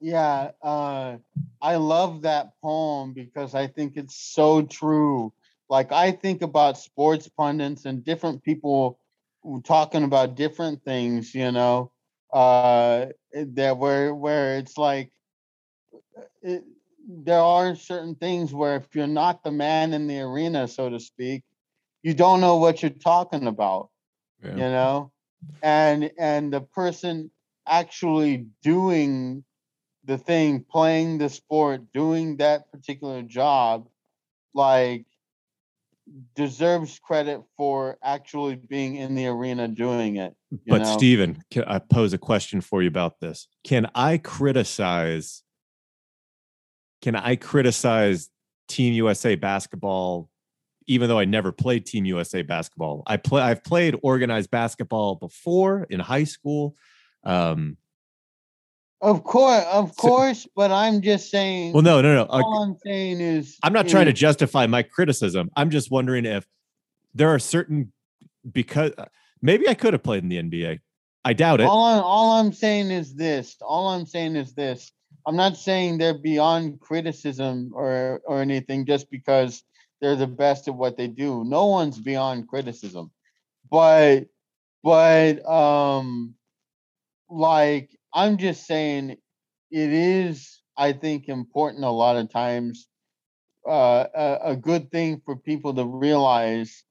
yeah 0.00 0.50
uh 0.62 1.16
i 1.60 1.74
love 1.76 2.22
that 2.22 2.52
poem 2.62 3.12
because 3.12 3.54
i 3.54 3.66
think 3.66 3.96
it's 3.96 4.14
so 4.14 4.62
true 4.62 5.32
like 5.68 5.90
i 5.90 6.12
think 6.12 6.42
about 6.42 6.78
sports 6.78 7.28
pundits 7.28 7.84
and 7.86 8.04
different 8.04 8.42
people 8.44 8.98
talking 9.64 10.04
about 10.04 10.34
different 10.34 10.82
things 10.84 11.34
you 11.34 11.50
know 11.50 11.90
uh 12.32 13.06
that 13.32 13.76
where 13.78 14.14
where 14.14 14.58
it's 14.58 14.76
like 14.76 15.12
it, 16.42 16.64
there 17.08 17.40
are 17.40 17.74
certain 17.74 18.14
things 18.14 18.52
where 18.52 18.76
if 18.76 18.94
you're 18.94 19.06
not 19.06 19.42
the 19.42 19.50
man 19.50 19.92
in 19.92 20.06
the 20.06 20.20
arena 20.20 20.66
so 20.68 20.88
to 20.88 20.98
speak 21.00 21.42
you 22.02 22.14
don't 22.14 22.40
know 22.40 22.56
what 22.56 22.82
you're 22.82 22.90
talking 22.90 23.46
about 23.46 23.88
Yeah. 24.42 24.54
you 24.56 24.68
know 24.70 25.12
and 25.62 26.10
and 26.18 26.52
the 26.52 26.60
person 26.60 27.30
actually 27.66 28.46
doing 28.62 29.44
the 30.04 30.18
thing 30.18 30.64
playing 30.64 31.18
the 31.18 31.28
sport 31.28 31.92
doing 31.92 32.36
that 32.38 32.70
particular 32.70 33.22
job 33.22 33.88
like 34.54 35.06
deserves 36.34 36.98
credit 36.98 37.40
for 37.56 37.98
actually 38.02 38.56
being 38.56 38.96
in 38.96 39.14
the 39.14 39.26
arena 39.26 39.68
doing 39.68 40.16
it 40.16 40.34
you 40.50 40.58
But 40.66 40.82
know? 40.82 40.96
Stephen, 40.96 41.42
can 41.50 41.64
I 41.64 41.78
pose 41.78 42.12
a 42.12 42.18
question 42.18 42.60
for 42.60 42.82
you 42.82 42.88
about 42.88 43.20
this? 43.20 43.48
Can 43.64 43.88
I 43.94 44.18
criticize? 44.18 45.42
Can 47.02 47.14
I 47.14 47.36
criticize 47.36 48.30
Team 48.68 48.94
USA 48.94 49.34
basketball, 49.34 50.28
even 50.86 51.08
though 51.08 51.18
I 51.18 51.26
never 51.26 51.52
played 51.52 51.86
Team 51.86 52.04
USA 52.06 52.42
basketball? 52.42 53.02
I 53.06 53.18
play. 53.18 53.42
I've 53.42 53.62
played 53.62 53.96
organized 54.02 54.50
basketball 54.50 55.16
before 55.16 55.86
in 55.90 56.00
high 56.00 56.24
school. 56.24 56.74
Um, 57.24 57.76
of 59.00 59.22
course 59.24 59.64
of 59.70 59.92
So- 59.94 59.94
course 60.08 60.46
but 60.56 60.70
i'm 60.72 61.00
just 61.02 61.30
saying 61.30 61.72
well, 61.72 61.82
no, 61.82 62.00
no, 62.00 62.14
no. 62.14 62.22
uh, 62.22 62.42
all 62.42 62.62
i'm 62.64 62.76
saying 62.84 63.20
is 63.20 63.56
I'm 63.62 63.72
not 63.72 63.88
trying 63.88 64.06
to 64.06 64.12
justify 64.12 64.66
my 64.66 64.82
criticism. 64.82 65.50
I'm 65.56 65.70
just 65.70 65.90
wondering 65.90 66.24
if 66.24 66.46
there 67.14 67.28
are 67.28 67.38
certain 67.38 67.92
because 68.50 68.92
uh, 68.98 69.06
maybe 69.42 69.68
I 69.68 69.74
could 69.74 69.92
have 69.92 70.02
played 70.02 70.22
in 70.22 70.28
the 70.28 70.42
NBA. 70.42 70.80
I 71.24 71.32
doubt 71.32 71.60
it. 71.60 71.64
all 71.64 71.84
I'm, 71.84 72.02
all 72.02 72.30
I'm 72.40 72.52
saying 72.52 72.90
is 72.90 73.14
this. 73.14 73.56
All 73.60 73.88
I'm 73.88 74.06
saying 74.06 74.36
is 74.36 74.54
this. 74.54 74.92
I'm 75.26 75.36
not 75.36 75.56
saying 75.56 75.98
they're 75.98 76.16
beyond 76.18 76.80
criticism 76.80 77.72
or 77.74 78.22
or 78.24 78.40
anything 78.40 78.86
just 78.86 79.10
because 79.10 79.62
they're 80.00 80.16
the 80.16 80.26
best 80.26 80.68
at 80.68 80.74
what 80.74 80.96
they 80.96 81.08
do. 81.08 81.44
No 81.44 81.66
one's 81.66 81.98
beyond 81.98 82.48
criticism. 82.48 83.10
But 83.70 84.26
but 84.82 85.44
um 85.46 86.34
like 87.28 87.97
I'm 88.18 88.36
just 88.36 88.66
saying 88.66 89.10
it 89.70 89.92
is 89.92 90.60
I 90.76 90.92
think 90.92 91.28
important 91.28 91.84
a 91.84 91.90
lot 91.90 92.16
of 92.16 92.30
times 92.30 92.88
uh 93.68 94.06
a, 94.14 94.38
a 94.52 94.56
good 94.56 94.90
thing 94.90 95.22
for 95.24 95.36
people 95.36 95.74
to 95.74 95.84
realize 95.84 96.84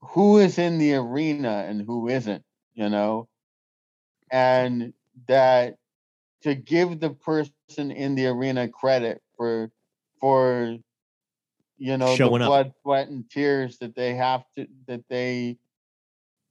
who 0.00 0.38
is 0.38 0.58
in 0.58 0.78
the 0.78 0.94
arena 0.94 1.66
and 1.68 1.82
who 1.82 2.08
isn't, 2.08 2.44
you 2.74 2.88
know? 2.88 3.28
and 4.30 4.92
that 5.28 5.76
to 6.42 6.54
give 6.54 7.00
the 7.00 7.10
person 7.10 7.90
in 7.90 8.14
the 8.14 8.26
arena 8.28 8.68
credit 8.68 9.20
for 9.36 9.70
for 10.20 10.76
you 11.78 11.96
know 11.96 12.16
Showing 12.16 12.40
the 12.40 12.46
up. 12.46 12.48
blood 12.48 12.72
sweat 12.82 13.08
and 13.08 13.28
tears 13.30 13.78
that 13.78 13.94
they 13.96 14.14
have 14.14 14.44
to 14.56 14.66
that 14.86 15.04
they 15.08 15.58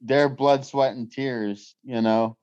their 0.01 0.29
blood 0.29 0.65
sweat 0.65 0.93
and 0.95 1.11
tears 1.11 1.75
you 1.83 2.01
know 2.01 2.37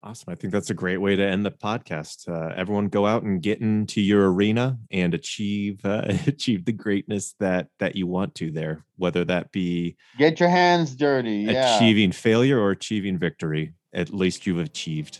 Awesome. 0.00 0.30
I 0.30 0.36
think 0.36 0.52
that's 0.52 0.70
a 0.70 0.74
great 0.74 0.98
way 0.98 1.16
to 1.16 1.22
end 1.22 1.44
the 1.44 1.50
podcast. 1.50 2.28
Uh, 2.28 2.54
everyone 2.56 2.88
go 2.88 3.04
out 3.04 3.24
and 3.24 3.42
get 3.42 3.60
into 3.60 4.00
your 4.00 4.32
arena 4.32 4.78
and 4.92 5.12
achieve 5.12 5.84
uh, 5.84 6.02
achieve 6.26 6.64
the 6.64 6.72
greatness 6.72 7.34
that 7.40 7.68
that 7.80 7.96
you 7.96 8.06
want 8.06 8.36
to 8.36 8.52
there, 8.52 8.84
whether 8.96 9.24
that 9.24 9.50
be 9.50 9.96
get 10.16 10.38
your 10.38 10.48
hands 10.48 10.94
dirty 10.94 11.38
yeah 11.38 11.76
achieving 11.76 12.12
failure 12.12 12.60
or 12.60 12.70
achieving 12.70 13.18
victory. 13.18 13.72
At 13.92 14.10
least 14.10 14.46
you've 14.46 14.58
achieved. 14.58 15.18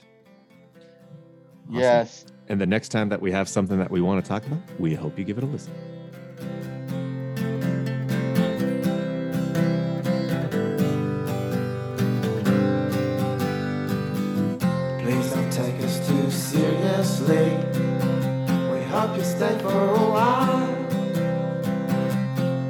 Awesome. 1.64 1.80
yes 1.80 2.26
And 2.48 2.60
the 2.60 2.66
next 2.66 2.90
time 2.90 3.08
that 3.08 3.20
we 3.20 3.32
have 3.32 3.48
something 3.48 3.78
that 3.78 3.90
we 3.90 4.00
want 4.00 4.24
to 4.24 4.28
talk 4.28 4.46
about, 4.46 4.60
we 4.78 4.94
hope 4.94 5.18
you 5.18 5.24
give 5.24 5.38
it 5.38 5.44
a 5.44 5.46
listen. 5.46 5.72
Seriously. 17.28 17.56
We 18.72 18.82
hope 18.84 19.16
you 19.16 19.22
stay 19.22 19.58
for 19.58 19.68
a 19.68 20.10
while. 20.14 20.76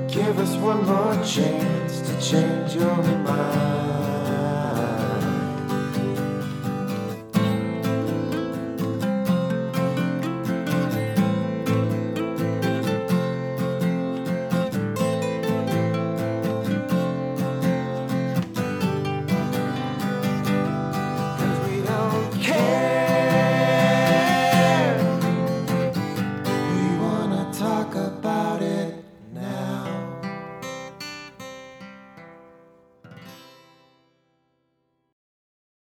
Give 0.08 0.38
us 0.38 0.56
one 0.56 0.84
more 0.84 1.14
chance 1.24 2.00
to 2.00 2.20
change 2.20 2.74
your 2.74 2.96
mind. 2.96 3.97